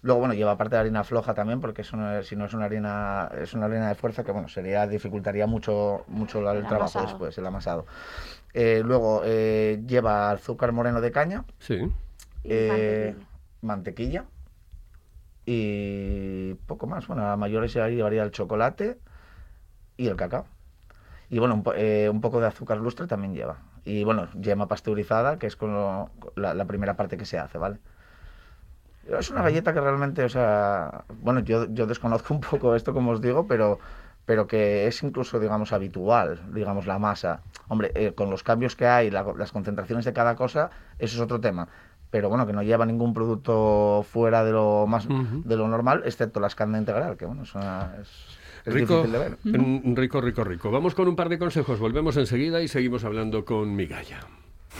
Luego, 0.00 0.20
bueno, 0.20 0.32
lleva 0.32 0.56
parte 0.56 0.76
de 0.76 0.80
harina 0.80 1.04
floja 1.04 1.34
también, 1.34 1.60
porque 1.60 1.82
eso 1.82 1.98
no 1.98 2.10
es- 2.16 2.26
si 2.26 2.36
no 2.36 2.46
es 2.46 2.54
una 2.54 2.64
harina, 2.64 3.30
es 3.38 3.52
una 3.52 3.66
harina 3.66 3.88
de 3.90 3.94
fuerza 3.96 4.24
que, 4.24 4.32
bueno, 4.32 4.48
sería, 4.48 4.86
dificultaría 4.86 5.46
mucho, 5.46 6.04
mucho 6.08 6.38
el, 6.38 6.56
El 6.56 6.66
trabajo 6.66 6.98
amasado. 7.00 7.06
después, 7.06 7.36
el 7.36 7.44
amasado. 7.46 7.84
Eh, 8.54 8.80
luego, 8.82 9.20
eh, 9.26 9.82
lleva 9.86 10.30
azúcar 10.30 10.72
moreno 10.72 11.02
de 11.02 11.12
caña, 11.12 11.44
Sí. 11.58 11.74
Y 12.42 12.54
mantequilla. 12.54 13.14
mantequilla 13.60 14.24
y 15.44 16.54
poco 16.66 16.86
más. 16.86 17.06
Bueno, 17.06 17.26
a 17.30 17.36
mayores 17.36 17.74
llevaría 17.74 18.22
el 18.22 18.30
chocolate 18.30 18.98
y 20.00 20.08
el 20.08 20.16
cacao. 20.16 20.46
Y 21.28 21.38
bueno, 21.38 21.54
un, 21.54 21.62
po- 21.62 21.74
eh, 21.74 22.08
un 22.08 22.20
poco 22.20 22.40
de 22.40 22.46
azúcar 22.46 22.78
lustre 22.78 23.06
también 23.06 23.34
lleva. 23.34 23.58
Y 23.84 24.02
bueno, 24.04 24.28
yema 24.40 24.66
pasteurizada, 24.66 25.38
que 25.38 25.46
es 25.46 25.56
con 25.56 25.72
lo- 25.74 26.10
la, 26.36 26.54
la 26.54 26.64
primera 26.64 26.94
parte 26.96 27.16
que 27.16 27.24
se 27.26 27.38
hace, 27.38 27.58
¿vale? 27.58 27.78
Es 29.18 29.30
una 29.30 29.42
galleta 29.42 29.72
que 29.72 29.80
realmente, 29.80 30.24
o 30.24 30.28
sea, 30.28 31.04
bueno, 31.22 31.40
yo, 31.40 31.66
yo 31.70 31.86
desconozco 31.86 32.34
un 32.34 32.40
poco 32.40 32.74
esto, 32.74 32.92
como 32.92 33.10
os 33.12 33.20
digo, 33.20 33.46
pero, 33.46 33.78
pero 34.24 34.46
que 34.46 34.86
es 34.86 35.02
incluso, 35.02 35.38
digamos, 35.40 35.72
habitual, 35.72 36.40
digamos, 36.52 36.86
la 36.86 36.98
masa. 36.98 37.40
Hombre, 37.68 37.92
eh, 37.94 38.12
con 38.14 38.30
los 38.30 38.42
cambios 38.42 38.76
que 38.76 38.86
hay, 38.86 39.10
la- 39.10 39.34
las 39.36 39.52
concentraciones 39.52 40.04
de 40.04 40.12
cada 40.12 40.34
cosa, 40.36 40.70
eso 40.98 41.16
es 41.16 41.20
otro 41.20 41.40
tema. 41.40 41.68
Pero 42.10 42.28
bueno, 42.28 42.44
que 42.46 42.52
no 42.52 42.62
lleva 42.62 42.86
ningún 42.86 43.14
producto 43.14 44.04
fuera 44.10 44.42
de 44.44 44.52
lo 44.52 44.86
más 44.88 45.06
Ujú. 45.06 45.42
de 45.44 45.56
lo 45.56 45.68
normal, 45.68 46.02
excepto 46.04 46.40
la 46.40 46.48
escanda 46.48 46.76
integral, 46.78 47.16
que 47.16 47.24
bueno, 47.24 47.42
es, 47.44 47.54
una- 47.54 47.94
es, 48.00 48.08
es 48.64 48.74
Rico, 48.74 49.02
difícil 49.02 49.12
de 49.12 49.18
ver. 49.18 49.38
mm, 49.42 49.96
rico, 49.96 50.20
rico, 50.20 50.44
rico. 50.44 50.70
Vamos 50.70 50.94
con 50.94 51.08
un 51.08 51.16
par 51.16 51.28
de 51.28 51.38
consejos. 51.38 51.78
Volvemos 51.78 52.16
enseguida 52.16 52.62
y 52.62 52.68
seguimos 52.68 53.04
hablando 53.04 53.44
con 53.44 53.74
Migalla. 53.74 54.20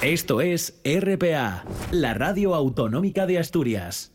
Esto 0.03 0.41
es 0.41 0.81
RPA, 0.85 1.65
la 1.91 2.15
radio 2.15 2.55
autonómica 2.55 3.27
de 3.27 3.39
Asturias. 3.39 4.13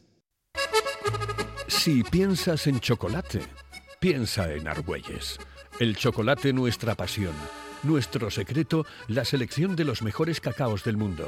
Si 1.68 2.04
piensas 2.04 2.68
en 2.68 2.80
chocolate, 2.80 3.42
piensa 4.00 4.52
en 4.54 4.68
Argüelles. 4.68 5.38
El 5.80 5.96
chocolate 5.96 6.54
nuestra 6.54 6.96
pasión. 6.96 7.34
Nuestro 7.84 8.32
secreto, 8.32 8.86
la 9.08 9.26
selección 9.26 9.76
de 9.76 9.84
los 9.84 10.02
mejores 10.02 10.40
cacaos 10.40 10.84
del 10.84 10.98
mundo. 10.98 11.28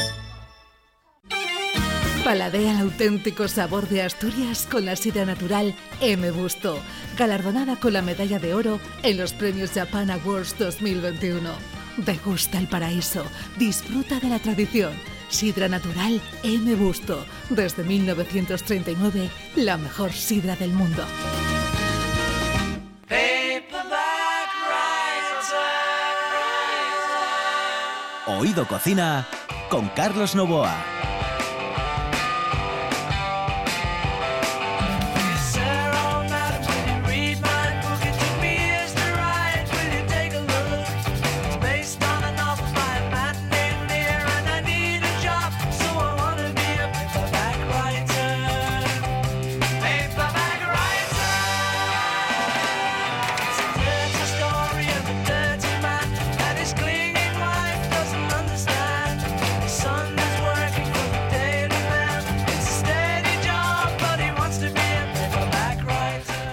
Paladea 2.23 2.73
el 2.73 2.77
auténtico 2.77 3.47
sabor 3.47 3.89
de 3.89 4.03
Asturias 4.03 4.67
con 4.69 4.85
la 4.85 4.95
sidra 4.95 5.25
natural 5.25 5.73
M. 6.01 6.29
Busto, 6.29 6.79
galardonada 7.17 7.77
con 7.77 7.93
la 7.93 8.03
medalla 8.03 8.37
de 8.37 8.53
oro 8.53 8.79
en 9.01 9.17
los 9.17 9.33
premios 9.33 9.71
Japan 9.71 10.11
Awards 10.11 10.55
2021. 10.59 11.49
Degusta 11.97 12.59
el 12.59 12.67
paraíso, 12.67 13.25
disfruta 13.57 14.19
de 14.19 14.29
la 14.29 14.37
tradición. 14.37 14.93
Sidra 15.29 15.67
natural 15.67 16.21
M. 16.43 16.75
Busto, 16.75 17.25
desde 17.49 17.83
1939, 17.83 19.29
la 19.55 19.77
mejor 19.77 20.13
sidra 20.13 20.55
del 20.55 20.73
mundo. 20.73 21.03
Oído 28.27 28.67
Cocina 28.67 29.27
con 29.69 29.89
Carlos 29.89 30.35
Novoa. 30.35 31.00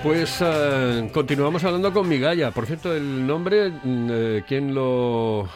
Pues 0.09 0.39
eh, 0.41 1.11
continuamos 1.13 1.63
hablando 1.65 1.93
con 1.93 2.09
Migalla. 2.09 2.51
Por 2.51 2.65
cierto, 2.65 2.95
el 2.95 3.27
nombre, 3.27 3.71
eh, 3.85 4.43
¿quién 4.49 4.75
lo...? 4.75 5.47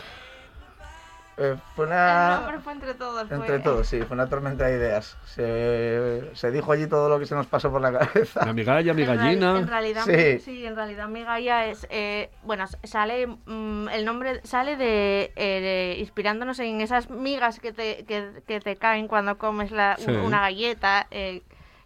Eh, 1.38 1.56
fue 1.74 1.86
El 1.86 1.90
una... 1.92 2.36
nombre 2.40 2.58
fue 2.60 2.72
entre 2.74 2.92
todos. 2.92 3.26
fue- 3.28 3.36
Entre 3.38 3.58
todos, 3.60 3.86
sí, 3.86 4.02
fue 4.02 4.14
una 4.14 4.28
tormenta 4.28 4.66
de 4.66 4.76
ideas. 4.76 5.16
Se, 5.24 6.28
se 6.34 6.50
dijo 6.50 6.70
allí 6.70 6.86
todo 6.86 7.08
lo 7.08 7.18
que 7.18 7.24
se 7.24 7.34
nos 7.34 7.46
pasó 7.46 7.70
por 7.72 7.80
la 7.80 7.90
cabeza. 7.98 8.44
La 8.44 8.52
Migalla, 8.52 8.92
mi 8.92 9.02
En 9.02 9.08
real- 9.08 9.18
gallina. 9.18 9.58
En 9.58 9.66
realidad, 9.66 10.04
Sí. 10.04 10.38
sí. 10.40 10.66
en 10.66 10.76
realidad 10.76 11.08
mi 11.08 11.22
Gaia 11.24 11.66
es, 11.68 11.86
eh, 11.88 12.30
bueno, 12.42 12.66
sale, 12.84 13.26
mm, 13.26 13.88
el 13.88 14.04
nombre 14.04 14.40
sale 14.44 14.76
de, 14.76 15.32
eh, 15.34 15.60
de- 15.62 15.96
inspirándonos 15.98 16.58
en 16.58 16.82
esas 16.82 17.08
migas 17.08 17.58
que 17.58 17.72
te, 17.72 18.04
que, 18.04 18.42
que 18.46 18.60
te 18.60 18.76
caen 18.76 19.08
cuando 19.08 19.38
comes 19.38 19.70
la, 19.70 19.96
Sí. 19.96 20.10
una 20.10 20.40
galleta, 20.42 21.06
eh, 21.10 21.40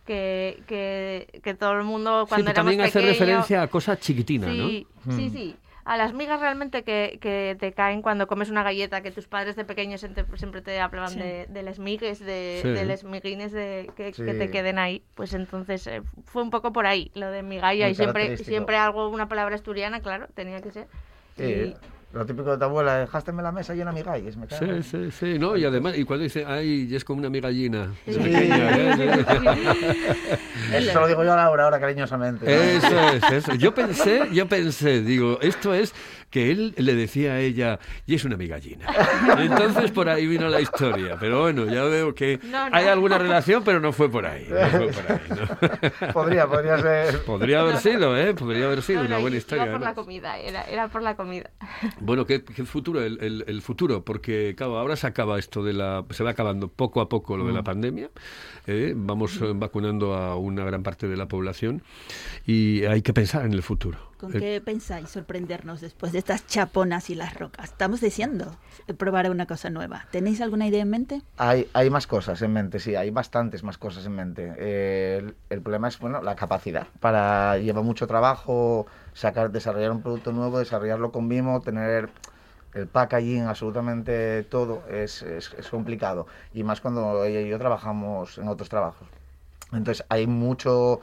que, 0.07 0.62
que, 0.66 1.40
que 1.42 1.55
todo 1.55 1.73
el 1.73 1.83
mundo 1.85 2.23
Sí, 2.25 2.29
cuando 2.31 2.47
que 2.47 2.51
éramos 2.53 2.71
también 2.73 2.81
hace 2.88 2.99
pequeños- 3.01 3.19
referencia 3.19 3.62
a 3.62 3.69
cosas 3.69 3.99
chiquitinas, 4.01 4.51
Sí, 4.51 4.87
sí, 5.11 5.31
sí. 5.31 5.57
A 5.85 5.97
las 5.97 6.14
migas 6.14 6.40
realmente 6.40 6.83
que, 6.83 7.19
que 7.21 7.57
te 7.61 7.73
caen 7.73 8.03
cuando 8.03 8.27
comes 8.27 8.51
una 8.51 8.64
galleta, 8.64 9.03
que 9.03 9.12
tus 9.12 9.29
padres 9.29 9.55
de 9.55 9.64
pequeños 9.64 10.01
siempre, 10.01 10.25
siempre 10.37 10.61
te 10.61 10.81
hablaban 10.81 11.11
Sí. 11.12 11.21
de, 11.21 11.47
de 11.49 11.62
las 11.62 11.79
migues, 11.79 12.19
de, 12.19 12.59
Sí. 12.62 12.69
de 12.71 12.85
las 12.87 13.05
miguines 13.05 13.53
de, 13.53 13.88
que, 13.97 14.07
que 14.11 14.33
Sí. 14.33 14.38
te 14.38 14.51
queden 14.51 14.81
ahí. 14.81 15.05
Pues 15.14 15.33
entonces 15.33 15.87
eh, 15.87 16.03
fue 16.25 16.42
un 16.42 16.51
poco 16.51 16.73
por 16.73 16.87
ahí, 16.88 17.12
lo 17.14 17.31
de 17.31 17.45
migalla. 17.45 17.85
Muy 17.85 17.92
Y 17.92 17.95
siempre, 17.95 18.37
siempre 18.38 18.77
algo, 18.77 19.09
una 19.11 19.29
palabra 19.29 19.55
asturiana, 19.55 20.01
claro, 20.01 20.27
tenía 20.35 20.61
que 20.61 20.73
ser. 20.73 20.88
Sí, 21.37 21.45
Y- 21.45 21.75
lo 22.16 22.26
típico 22.26 22.50
de 22.52 22.59
tu 22.59 22.64
abuela, 22.64 22.98
dejásteme 22.98 23.42
la 23.42 23.52
mesa 23.52 23.74
llena 23.74 23.92
de 23.92 23.96
migalles. 24.00 24.37
Me 24.37 24.46
cago 24.46 24.64
Sí, 24.66 24.83
sí, 24.83 25.11
sí, 25.11 25.38
no, 25.38 25.57
y 25.57 25.64
además, 25.64 25.96
y 25.96 26.05
cuando 26.05 26.24
dice, 26.24 26.44
ay, 26.46 26.88
es 26.94 27.05
como 27.05 27.20
una 27.20 27.31
migallina. 27.31 27.92
Sí. 28.07 28.16
¿eh? 28.18 29.24
Eso 30.72 30.92
se 30.92 30.94
lo 31.00 31.07
digo 31.07 31.24
yo 31.24 31.33
a 31.33 31.37
Laura 31.37 31.64
ahora 31.64 31.81
cariñosamente. 31.81 32.44
¿no? 32.46 32.50
Eso 32.50 33.09
es, 33.11 33.33
eso. 33.33 33.55
Yo 33.55 33.74
pensé, 33.74 34.22
yo 34.33 34.46
pensé, 34.48 35.00
digo, 35.02 35.38
esto 35.40 35.74
es 35.74 35.94
que 36.31 36.50
él 36.50 36.74
le 36.76 36.94
decía 36.94 37.35
a 37.35 37.40
ella, 37.40 37.79
y 38.05 38.14
es 38.16 38.24
una 38.24 38.37
migallina. 38.37 38.87
Entonces 39.38 39.90
por 39.92 40.09
ahí 40.09 40.26
vino 40.26 40.48
la 40.48 40.61
historia. 40.61 41.16
Pero 41.20 41.42
bueno, 41.42 41.66
ya 41.66 41.85
veo 41.85 42.14
que 42.14 42.40
No, 42.42 42.68
no. 42.68 42.76
hay 42.76 42.87
alguna 42.87 43.16
relación, 43.18 43.62
pero 43.64 43.81
no 43.81 43.92
fue 43.92 44.11
por 44.11 44.26
ahí. 44.26 44.46
no 44.50 44.68
fue 44.68 44.88
por 44.88 45.12
ahí, 45.12 45.20
¿no? 45.29 46.12
Podría, 46.12 46.46
podría 46.46 46.79
ser. 46.79 47.22
Podría 47.24 47.61
haber 47.61 47.79
sido, 47.79 48.16
¿eh? 48.18 48.35
Podría 48.35 48.66
haber 48.66 48.83
sido 48.83 49.02
No, 49.02 49.07
una 49.09 49.18
buena 49.18 49.37
historia. 49.37 49.70
por 49.70 49.81
la 49.81 49.94
comida, 49.94 50.37
era, 50.38 50.62
era 50.64 50.88
por 50.88 51.02
la 51.02 51.14
comida. 51.16 51.50
Bueno, 52.07 52.25
¿qué, 52.25 52.45
qué 52.45 52.64
futuro? 52.64 53.03
El, 53.03 53.19
el- 53.21 53.45
el 53.49 53.62
futuro, 53.62 54.05
porque 54.05 54.55
claro, 54.57 54.79
ahora 54.79 54.95
se 54.97 55.07
acaba 55.07 55.38
esto 55.38 55.64
de 55.64 55.73
la... 55.73 56.05
Se 56.11 56.23
va 56.23 56.31
acabando 56.31 56.69
poco 56.69 57.01
a 57.01 57.09
poco 57.09 57.37
lo 57.37 57.45
de 57.47 57.53
la 57.53 57.64
pandemia. 57.64 58.11
¿eh? 58.66 58.95
Vamos 58.97 59.40
eh, 59.42 59.53
vacunando 59.55 60.14
a 60.14 60.37
una 60.37 60.64
gran 60.64 60.83
parte 60.83 61.09
de 61.09 61.16
la 61.16 61.27
población 61.27 61.83
y 62.47 62.85
hay 62.85 63.03
que 63.03 63.12
pensar 63.12 63.45
en 63.45 63.53
el 63.53 63.62
futuro. 63.62 63.99
¿Con 64.19 64.35
Eh, 64.35 64.38
qué 64.40 64.62
pensáis 64.64 65.11
sorprendernos 65.11 65.81
después 65.81 66.12
de 66.12 66.19
estas 66.21 66.47
chaponas 66.47 67.11
y 67.11 67.14
las 67.16 67.35
rocas? 67.35 67.71
Estamos 67.71 68.01
diciendo 68.01 68.57
probar 68.97 69.31
una 69.31 69.47
cosa 69.47 69.69
nueva. 69.69 70.07
¿Tenéis 70.11 70.40
alguna 70.40 70.66
idea 70.69 70.83
en 70.83 70.90
mente? 70.90 71.23
Hay, 71.37 71.66
hay 71.75 71.90
más 71.90 72.07
cosas 72.07 72.40
en 72.40 72.53
mente, 72.53 72.79
sí, 72.79 72.95
hay 72.95 73.11
bastantes 73.11 73.62
más 73.64 73.79
cosas 73.79 74.07
en 74.07 74.14
mente. 74.14 74.55
Eh, 74.59 75.19
el, 75.23 75.35
el 75.51 75.61
problema 75.61 75.88
es, 75.88 75.99
bueno, 75.99 76.23
la 76.23 76.37
capacidad. 76.37 76.87
Para 77.01 77.59
lleva 77.59 77.83
mucho 77.83 78.07
trabajo 78.07 78.87
sacar, 79.16 79.50
desarrollar 79.50 79.90
un 79.92 80.02
producto 80.02 80.31
nuevo, 80.31 80.59
desarrollarlo 80.59 81.11
con 81.11 81.29
Vimo, 81.29 81.62
tener 81.62 82.11
el 82.74 82.87
packaging, 82.87 83.44
absolutamente 83.44 84.42
todo, 84.42 84.83
es, 84.90 85.22
es, 85.22 85.55
es 85.55 85.68
complicado. 85.70 86.26
Y 86.52 86.62
más 86.64 86.83
cuando 86.83 87.24
ella 87.24 87.40
y 87.40 87.48
yo 87.48 87.59
trabajamos 87.59 88.37
en 88.37 88.48
otros 88.48 88.68
trabajos. 88.68 89.09
Entonces 89.72 90.05
hay 90.11 90.26
mucho, 90.26 91.00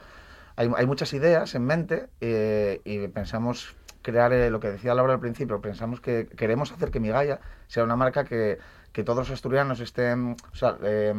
hay, 0.54 0.70
hay 0.76 0.86
muchas 0.86 1.12
ideas 1.12 1.56
en 1.56 1.64
mente 1.64 2.06
eh, 2.20 2.80
y 2.84 3.08
pensamos 3.08 3.74
crear 4.02 4.32
eh, 4.32 4.48
lo 4.48 4.60
que 4.60 4.70
decía 4.70 4.94
Laura 4.94 5.14
al 5.14 5.20
principio, 5.20 5.60
pensamos 5.60 6.00
que 6.00 6.28
queremos 6.28 6.70
hacer 6.70 6.92
que 6.92 7.00
Migalla 7.00 7.40
sea 7.66 7.82
una 7.82 7.96
marca 7.96 8.24
que, 8.24 8.58
que 8.92 9.02
todos 9.02 9.18
los 9.28 9.30
asturianos 9.30 9.80
estén, 9.80 10.36
o 10.52 10.54
sea, 10.54 10.76
eh, 10.84 11.12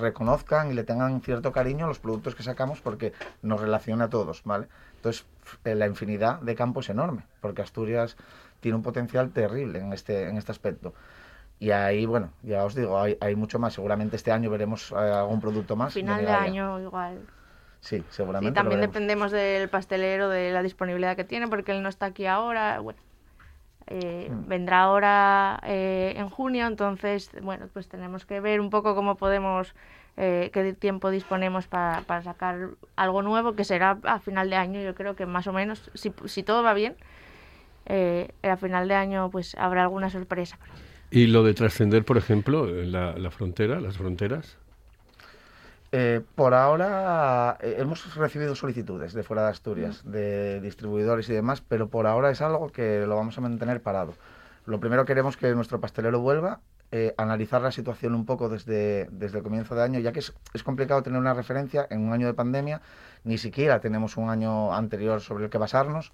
reconozcan 0.00 0.72
y 0.72 0.74
le 0.74 0.82
tengan 0.82 1.20
cierto 1.20 1.52
cariño 1.52 1.84
a 1.84 1.88
los 1.88 2.00
productos 2.00 2.34
que 2.34 2.42
sacamos 2.42 2.80
porque 2.80 3.12
nos 3.42 3.60
relaciona 3.60 4.06
a 4.06 4.08
todos, 4.08 4.42
¿vale? 4.44 4.66
Entonces, 5.06 5.26
eh, 5.64 5.76
la 5.76 5.86
infinidad 5.86 6.40
de 6.40 6.56
campos 6.56 6.86
es 6.86 6.90
enorme, 6.90 7.22
porque 7.40 7.62
Asturias 7.62 8.16
tiene 8.58 8.74
un 8.76 8.82
potencial 8.82 9.30
terrible 9.30 9.78
en 9.78 9.92
este, 9.92 10.28
en 10.28 10.36
este 10.36 10.50
aspecto. 10.50 10.94
Y 11.60 11.70
ahí, 11.70 12.06
bueno, 12.06 12.32
ya 12.42 12.64
os 12.64 12.74
digo, 12.74 13.00
hay, 13.00 13.16
hay 13.20 13.36
mucho 13.36 13.60
más. 13.60 13.74
Seguramente 13.74 14.16
este 14.16 14.32
año 14.32 14.50
veremos 14.50 14.90
eh, 14.90 14.96
algún 14.96 15.40
producto 15.40 15.76
más. 15.76 15.94
Final 15.94 16.24
de 16.24 16.32
año 16.32 16.80
igual. 16.80 17.20
Sí, 17.80 18.02
seguramente. 18.10 18.58
lo 18.58 18.62
también 18.62 18.80
dependemos 18.80 19.30
del 19.30 19.68
pastelero, 19.68 20.28
de 20.28 20.50
la 20.50 20.62
disponibilidad 20.62 21.14
que 21.14 21.24
tiene, 21.24 21.46
porque 21.46 21.70
él 21.70 21.84
no 21.84 21.88
está 21.88 22.06
aquí 22.06 22.26
ahora. 22.26 22.80
Bueno, 22.80 22.98
eh, 23.86 24.28
Mm. 24.28 24.48
vendrá 24.48 24.80
ahora 24.82 25.60
eh, 25.62 26.14
en 26.16 26.28
junio, 26.28 26.66
entonces, 26.66 27.30
bueno, 27.42 27.68
pues 27.72 27.88
tenemos 27.88 28.26
que 28.26 28.40
ver 28.40 28.60
un 28.60 28.70
poco 28.70 28.96
cómo 28.96 29.14
podemos, 29.14 29.72
eh, 30.16 30.50
qué 30.52 30.72
tiempo 30.72 31.10
disponemos 31.10 31.66
para, 31.66 32.02
para 32.02 32.22
sacar 32.22 32.70
algo 32.96 33.22
nuevo, 33.22 33.54
que 33.54 33.64
será 33.64 33.98
a 34.04 34.18
final 34.18 34.50
de 34.50 34.56
año, 34.56 34.80
yo 34.80 34.94
creo 34.94 35.16
que 35.16 35.26
más 35.26 35.46
o 35.46 35.52
menos, 35.52 35.90
si, 35.94 36.12
si 36.26 36.42
todo 36.42 36.62
va 36.62 36.74
bien, 36.74 36.96
eh, 37.86 38.32
a 38.42 38.56
final 38.56 38.88
de 38.88 38.94
año 38.94 39.30
pues 39.30 39.54
habrá 39.56 39.82
alguna 39.82 40.10
sorpresa. 40.10 40.58
Y 41.10 41.28
lo 41.28 41.44
de 41.44 41.54
trascender, 41.54 42.04
por 42.04 42.16
ejemplo, 42.16 42.66
la, 42.66 43.16
la 43.16 43.30
frontera, 43.30 43.80
las 43.80 43.96
fronteras. 43.96 44.58
Eh, 45.92 46.20
por 46.34 46.52
ahora 46.52 47.56
eh, 47.60 47.76
hemos 47.78 48.16
recibido 48.16 48.54
solicitudes 48.56 49.12
de 49.12 49.22
fuera 49.22 49.44
de 49.44 49.50
Asturias, 49.50 50.02
de 50.04 50.60
distribuidores 50.60 51.28
y 51.28 51.32
demás, 51.32 51.60
pero 51.60 51.88
por 51.88 52.06
ahora 52.06 52.30
es 52.30 52.42
algo 52.42 52.70
que 52.70 53.06
lo 53.06 53.14
vamos 53.16 53.38
a 53.38 53.40
mantener 53.40 53.80
parado. 53.80 54.14
Lo 54.66 54.80
primero 54.80 55.04
queremos 55.04 55.36
que 55.36 55.54
nuestro 55.54 55.80
pastelero 55.80 56.20
vuelva, 56.20 56.60
eh, 56.92 57.14
analizar 57.16 57.60
la 57.62 57.72
situación 57.72 58.14
un 58.14 58.24
poco 58.24 58.48
desde, 58.48 59.08
desde 59.10 59.38
el 59.38 59.44
comienzo 59.44 59.74
de 59.74 59.82
año, 59.82 59.98
ya 60.00 60.12
que 60.12 60.20
es, 60.20 60.32
es 60.54 60.62
complicado 60.62 61.02
tener 61.02 61.20
una 61.20 61.34
referencia 61.34 61.86
en 61.90 62.00
un 62.00 62.12
año 62.12 62.26
de 62.26 62.34
pandemia, 62.34 62.80
ni 63.24 63.38
siquiera 63.38 63.80
tenemos 63.80 64.16
un 64.16 64.30
año 64.30 64.74
anterior 64.74 65.20
sobre 65.20 65.44
el 65.44 65.50
que 65.50 65.58
basarnos. 65.58 66.12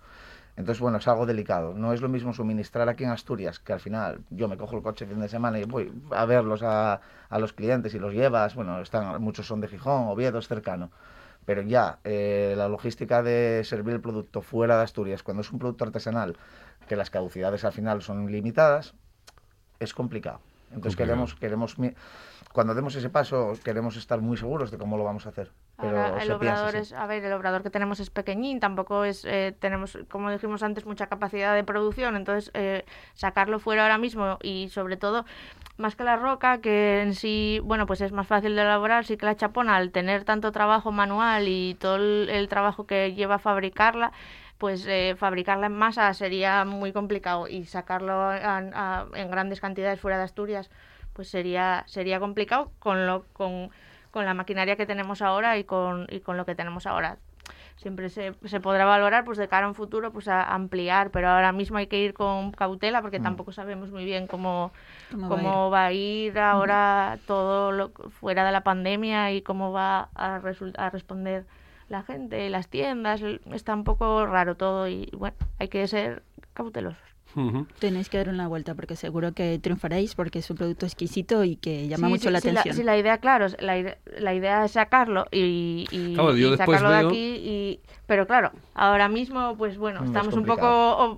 Entonces, 0.54 0.80
bueno, 0.80 0.98
es 0.98 1.08
algo 1.08 1.24
delicado. 1.24 1.72
No 1.72 1.94
es 1.94 2.02
lo 2.02 2.10
mismo 2.10 2.34
suministrar 2.34 2.86
aquí 2.88 3.04
en 3.04 3.10
Asturias, 3.10 3.58
que 3.58 3.72
al 3.72 3.80
final 3.80 4.20
yo 4.28 4.48
me 4.48 4.58
cojo 4.58 4.76
el 4.76 4.82
coche 4.82 5.06
fin 5.06 5.18
de 5.18 5.28
semana 5.28 5.58
y 5.58 5.64
voy 5.64 5.90
a 6.10 6.26
verlos 6.26 6.62
a, 6.62 7.00
a 7.30 7.38
los 7.38 7.54
clientes 7.54 7.94
y 7.94 7.98
los 7.98 8.12
llevas. 8.12 8.54
Bueno, 8.54 8.80
están, 8.80 9.22
muchos 9.22 9.46
son 9.46 9.62
de 9.62 9.68
Gijón, 9.68 10.08
Oviedo 10.08 10.38
es 10.38 10.48
cercano. 10.48 10.90
Pero 11.46 11.62
ya 11.62 11.98
eh, 12.04 12.54
la 12.56 12.68
logística 12.68 13.22
de 13.22 13.62
servir 13.64 13.94
el 13.94 14.00
producto 14.00 14.42
fuera 14.42 14.76
de 14.76 14.84
Asturias, 14.84 15.22
cuando 15.22 15.40
es 15.40 15.50
un 15.50 15.58
producto 15.58 15.84
artesanal, 15.84 16.36
que 16.86 16.96
las 16.96 17.10
caducidades 17.10 17.64
al 17.64 17.72
final 17.72 18.02
son 18.02 18.30
limitadas, 18.30 18.94
es 19.80 19.94
complicado. 19.94 20.40
Entonces 20.72 20.96
queremos, 20.96 21.34
queremos, 21.34 21.78
mi- 21.78 21.92
cuando 22.52 22.74
demos 22.74 22.94
ese 22.94 23.08
paso, 23.10 23.52
queremos 23.64 23.96
estar 23.96 24.20
muy 24.20 24.36
seguros 24.36 24.70
de 24.70 24.78
cómo 24.78 24.96
lo 24.96 25.04
vamos 25.04 25.26
a 25.26 25.30
hacer. 25.30 25.50
Pero 25.80 25.96
Ahora, 25.98 26.22
el 26.22 26.30
obrador 26.32 26.76
es, 26.76 26.92
a 26.92 27.06
ver, 27.06 27.24
el 27.24 27.32
obrador 27.32 27.62
que 27.62 27.70
tenemos 27.70 27.98
es 28.00 28.10
pequeñín, 28.10 28.60
tampoco 28.60 29.04
es, 29.04 29.24
eh, 29.24 29.54
tenemos, 29.58 29.98
como 30.10 30.30
dijimos 30.30 30.62
antes, 30.62 30.84
mucha 30.86 31.06
capacidad 31.06 31.54
de 31.54 31.64
producción, 31.64 32.14
entonces 32.16 32.50
eh, 32.54 32.84
sacarlo 33.14 33.58
fuera 33.58 33.82
ahora 33.82 33.98
mismo 33.98 34.38
y 34.42 34.68
sobre 34.68 34.96
todo, 34.96 35.24
más 35.78 35.96
que 35.96 36.04
la 36.04 36.16
roca, 36.16 36.58
que 36.60 37.00
en 37.02 37.14
sí, 37.14 37.60
bueno, 37.64 37.86
pues 37.86 38.00
es 38.02 38.12
más 38.12 38.26
fácil 38.26 38.54
de 38.54 38.62
elaborar, 38.62 39.04
sí 39.06 39.16
que 39.16 39.26
la 39.26 39.34
chapona, 39.36 39.76
al 39.76 39.90
tener 39.90 40.24
tanto 40.24 40.52
trabajo 40.52 40.92
manual 40.92 41.48
y 41.48 41.74
todo 41.80 41.96
el, 41.96 42.28
el 42.30 42.48
trabajo 42.48 42.86
que 42.86 43.14
lleva 43.14 43.36
a 43.36 43.38
fabricarla, 43.38 44.12
pues 44.62 44.86
eh, 44.86 45.16
fabricarla 45.18 45.66
en 45.66 45.72
masa 45.72 46.14
sería 46.14 46.64
muy 46.64 46.92
complicado 46.92 47.48
y 47.48 47.64
sacarlo 47.64 48.12
a- 48.12 48.58
a- 48.58 49.06
en 49.14 49.28
grandes 49.28 49.60
cantidades 49.60 49.98
fuera 49.98 50.18
de 50.18 50.22
Asturias, 50.22 50.70
pues 51.14 51.28
sería, 51.28 51.82
sería 51.88 52.20
complicado 52.20 52.70
con 52.78 53.04
lo, 53.08 53.24
con, 53.32 53.70
con 54.12 54.24
la 54.24 54.34
maquinaria 54.34 54.76
que 54.76 54.86
tenemos 54.86 55.20
ahora 55.20 55.58
y 55.58 55.64
con, 55.64 56.06
y 56.10 56.20
con 56.20 56.36
lo 56.36 56.46
que 56.46 56.54
tenemos 56.54 56.86
ahora. 56.86 57.18
Siempre 57.74 58.08
se, 58.08 58.34
se 58.44 58.60
podrá 58.60 58.84
valorar 58.84 59.24
pues 59.24 59.36
de 59.36 59.48
cara 59.48 59.66
a 59.66 59.68
un 59.68 59.74
futuro 59.74 60.12
pues 60.12 60.28
a 60.28 60.44
ampliar, 60.44 61.10
pero 61.10 61.28
ahora 61.28 61.50
mismo 61.50 61.78
hay 61.78 61.88
que 61.88 61.98
ir 61.98 62.14
con 62.14 62.52
cautela 62.52 63.02
porque 63.02 63.18
Mm. 63.18 63.22
tampoco 63.24 63.50
sabemos 63.50 63.90
muy 63.90 64.04
bien 64.04 64.28
cómo, 64.28 64.72
¿Cómo 65.10 65.26
va 65.26 65.26
a 65.26 65.28
cómo 65.28 65.70
va 65.70 65.84
a 65.86 65.92
ir 65.92 66.38
ahora 66.38 67.18
todo 67.26 67.72
lo 67.72 67.90
fuera 68.20 68.44
de 68.44 68.52
la 68.52 68.60
pandemia 68.62 69.32
y 69.32 69.42
cómo 69.42 69.72
va 69.72 70.08
a, 70.14 70.36
a 70.36 70.90
responder 70.90 71.46
la 71.88 72.02
gente, 72.02 72.48
las 72.50 72.68
tiendas, 72.68 73.22
está 73.52 73.74
un 73.74 73.84
poco 73.84 74.26
raro 74.26 74.56
todo 74.56 74.88
y 74.88 75.10
bueno, 75.12 75.36
hay 75.58 75.68
que 75.68 75.86
ser 75.88 76.22
cautelosos. 76.54 77.11
Tenéis 77.78 78.08
que 78.08 78.18
dar 78.18 78.28
una 78.28 78.48
vuelta 78.48 78.74
porque 78.74 78.96
seguro 78.96 79.32
que 79.32 79.58
triunfaréis 79.58 80.14
porque 80.14 80.40
es 80.40 80.50
un 80.50 80.56
producto 80.56 80.86
exquisito 80.86 81.44
y 81.44 81.56
que 81.56 81.88
llama 81.88 82.08
Sí, 82.08 82.12
mucho 82.12 82.28
sí, 82.28 82.30
la 82.32 82.40
sí, 82.40 82.48
atención. 82.50 82.76
sí, 82.76 82.82
la 82.82 82.98
idea, 82.98 83.18
claro, 83.18 83.46
la, 83.60 83.96
la 84.18 84.34
idea 84.34 84.64
es 84.64 84.72
sacarlo 84.72 85.26
y, 85.32 85.86
y- 85.90 86.14
Claro, 86.14 86.36
y 86.36 86.56
sacarlo 86.56 86.88
veo- 86.90 86.98
de 87.00 87.06
aquí. 87.08 87.18
Y, 87.44 87.80
pero 88.06 88.26
claro, 88.26 88.50
ahora 88.74 89.08
mismo, 89.08 89.56
pues 89.56 89.78
bueno, 89.78 90.00
es 90.00 90.06
estamos 90.06 90.34
un 90.34 90.44
poco 90.44 90.66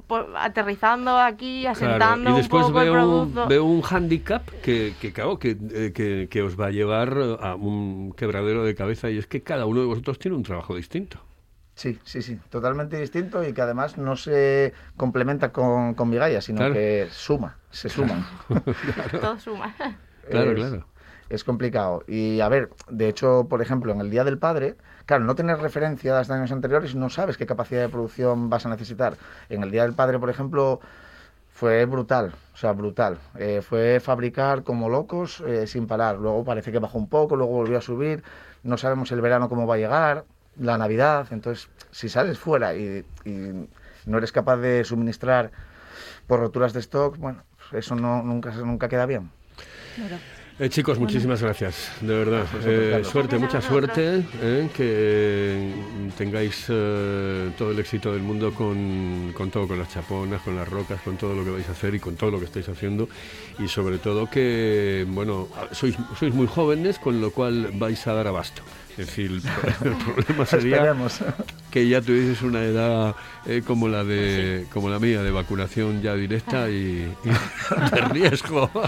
o, 0.08 0.26
aterrizando 0.36 1.18
aquí, 1.18 1.62
Claro, 1.62 1.72
asentando 1.72 2.30
y 2.30 2.32
un 2.32 2.38
después 2.38 2.66
poco 2.66 2.80
el 2.80 2.90
veo, 2.90 2.94
un, 2.94 3.30
producto. 3.32 3.48
veo 3.48 3.64
un 3.64 3.82
handicap 3.88 4.42
que, 4.62 4.94
que 5.00 5.12
claro, 5.12 5.38
que, 5.38 5.56
eh, 5.72 5.92
que, 5.94 6.28
que 6.30 6.42
os 6.42 6.58
va 6.58 6.66
a 6.66 6.70
llevar 6.70 7.16
a 7.40 7.54
un 7.56 8.12
quebradero 8.16 8.64
de 8.64 8.74
cabeza 8.74 9.10
y 9.10 9.18
es 9.18 9.26
que 9.26 9.42
cada 9.42 9.66
uno 9.66 9.80
de 9.80 9.86
vosotros 9.86 10.18
tiene 10.18 10.36
un 10.36 10.42
trabajo 10.44 10.76
distinto. 10.76 11.18
Sí, 11.74 11.98
sí, 12.04 12.22
sí, 12.22 12.38
totalmente 12.50 12.98
distinto 13.00 13.42
y 13.46 13.52
que 13.52 13.60
además 13.60 13.98
no 13.98 14.14
se 14.16 14.72
complementa 14.96 15.52
con, 15.52 15.94
con 15.94 16.08
Migalla, 16.08 16.40
sino 16.40 16.58
Claro. 16.58 16.74
que 16.74 17.08
suma, 17.10 17.56
se 17.70 17.88
suman. 17.88 18.24
Todo 19.20 19.38
suma. 19.40 19.74
Claro, 20.30 20.52
es, 20.52 20.56
claro. 20.56 20.86
Es 21.28 21.42
complicado. 21.42 22.04
Y 22.06 22.40
a 22.40 22.48
ver, 22.48 22.70
de 22.88 23.08
hecho, 23.08 23.46
por 23.48 23.60
ejemplo, 23.60 23.92
en 23.92 24.00
el 24.00 24.08
Día 24.10 24.22
del 24.22 24.38
Padre, 24.38 24.76
claro, 25.06 25.24
no 25.24 25.34
tener 25.34 25.58
referencias 25.58 26.28
de 26.28 26.34
años 26.34 26.52
anteriores, 26.52 26.94
no 26.94 27.10
sabes 27.10 27.36
qué 27.36 27.44
capacidad 27.46 27.80
de 27.82 27.88
producción 27.88 28.48
vas 28.50 28.64
a 28.66 28.68
necesitar. 28.68 29.16
En 29.48 29.62
el 29.64 29.70
Día 29.72 29.82
del 29.82 29.94
Padre, 29.94 30.20
por 30.20 30.30
ejemplo, 30.30 30.80
fue 31.52 31.84
brutal, 31.86 32.34
o 32.52 32.56
sea, 32.56 32.72
brutal. 32.72 33.18
Eh, 33.36 33.62
fue 33.62 33.98
fabricar 34.00 34.62
como 34.62 34.88
locos 34.88 35.42
eh, 35.46 35.66
sin 35.66 35.86
parar. 35.88 36.18
Luego 36.18 36.44
parece 36.44 36.70
que 36.72 36.78
bajó 36.78 36.98
un 36.98 37.08
poco, 37.08 37.34
luego 37.36 37.52
volvió 37.52 37.78
a 37.78 37.82
subir. 37.82 38.22
No 38.62 38.76
sabemos 38.76 39.10
el 39.12 39.20
verano 39.20 39.48
cómo 39.48 39.66
va 39.66 39.74
a 39.74 39.78
llegar, 39.78 40.24
la 40.58 40.78
Navidad. 40.78 41.26
Entonces, 41.30 41.68
si 41.90 42.08
sales 42.08 42.38
fuera 42.38 42.74
y, 42.74 43.04
no 44.06 44.18
eres 44.18 44.32
capaz 44.32 44.58
de 44.58 44.84
suministrar 44.84 45.50
por 46.26 46.40
roturas 46.40 46.72
de 46.72 46.80
stock, 46.80 47.16
bueno, 47.16 47.42
eso 47.72 47.94
no, 47.94 48.22
nunca, 48.22 48.50
nunca 48.50 48.88
queda 48.88 49.06
bien. 49.06 49.30
Claro. 49.96 50.18
Eh, 50.60 50.68
chicos, 50.68 51.00
muchísimas 51.00 51.42
gracias, 51.42 51.90
de 52.00 52.14
verdad. 52.14 52.46
Eh, 52.64 53.02
suerte, 53.04 53.38
mucha 53.38 53.60
suerte, 53.60 54.22
eh, 54.40 54.68
que 54.72 55.72
tengáis 56.16 56.66
todo 56.66 57.72
el 57.72 57.78
éxito 57.80 58.12
del 58.12 58.22
mundo 58.22 58.54
con, 58.54 59.32
con 59.36 59.50
todo, 59.50 59.66
con 59.66 59.80
las 59.80 59.92
chaponas, 59.92 60.42
con 60.42 60.54
las 60.54 60.68
rocas, 60.68 61.00
con 61.00 61.16
todo 61.16 61.34
lo 61.34 61.44
que 61.44 61.50
vais 61.50 61.68
a 61.68 61.72
hacer 61.72 61.96
y 61.96 61.98
con 61.98 62.14
todo 62.14 62.30
lo 62.30 62.38
que 62.38 62.44
estáis 62.44 62.68
haciendo. 62.68 63.08
Y 63.58 63.66
sobre 63.66 63.98
todo 63.98 64.30
que, 64.30 65.04
bueno, 65.08 65.48
sois, 65.72 65.96
sois 66.20 66.32
muy 66.32 66.46
jóvenes, 66.46 67.00
con 67.00 67.20
lo 67.20 67.32
cual 67.32 67.70
vais 67.74 68.06
a 68.06 68.12
dar 68.14 68.28
abasto. 68.28 68.62
Es 68.96 69.06
decir, 69.08 69.32
el, 69.32 69.40
pro- 69.40 69.90
el 69.90 69.96
problema 70.24 70.46
sería 70.46 70.76
Esperemos. 70.76 71.18
que 71.72 71.88
ya 71.88 72.00
tuvieses 72.00 72.42
una 72.42 72.62
edad 72.62 73.16
eh, 73.44 73.62
como 73.66 73.88
la 73.88 74.04
de 74.04 74.66
como 74.72 74.88
la 74.88 75.00
mía 75.00 75.20
de 75.24 75.32
vacunación 75.32 76.00
ya 76.00 76.14
directa 76.14 76.70
y, 76.70 77.12
y 77.24 77.90
de 77.92 78.00
riesgo. 78.12 78.70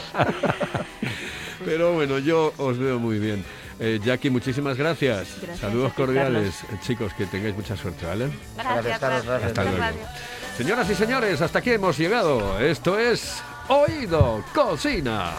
Pero 1.67 1.93
bueno, 1.93 2.19
yo 2.19 2.55
os 2.59 2.79
veo 2.79 3.01
muy 3.01 3.19
bien. 3.19 3.45
Eh, 3.81 4.01
Jackie, 4.03 4.31
muchísimas 4.31 4.79
gracias. 4.79 5.27
Gracias 5.43 5.59
Saludos 5.59 5.93
cordiales. 5.95 6.63
Eh, 6.63 6.79
chicos, 6.81 7.13
que 7.13 7.27
tengáis 7.27 7.57
mucha 7.57 7.77
suerte, 7.77 8.07
¿vale? 8.07 8.31
Gracias, 8.57 8.99
Carlos, 9.01 9.27
gracias. 9.27 9.49
Hasta 9.49 9.63
luego. 9.65 9.77
gracias. 9.79 10.11
Señoras 10.57 10.89
y 10.89 10.95
señores, 10.95 11.41
hasta 11.43 11.59
aquí 11.59 11.73
hemos 11.73 11.99
llegado. 11.99 12.59
Esto 12.61 12.99
es 12.99 13.43
Oído 13.69 14.45
Cocina. 14.55 15.33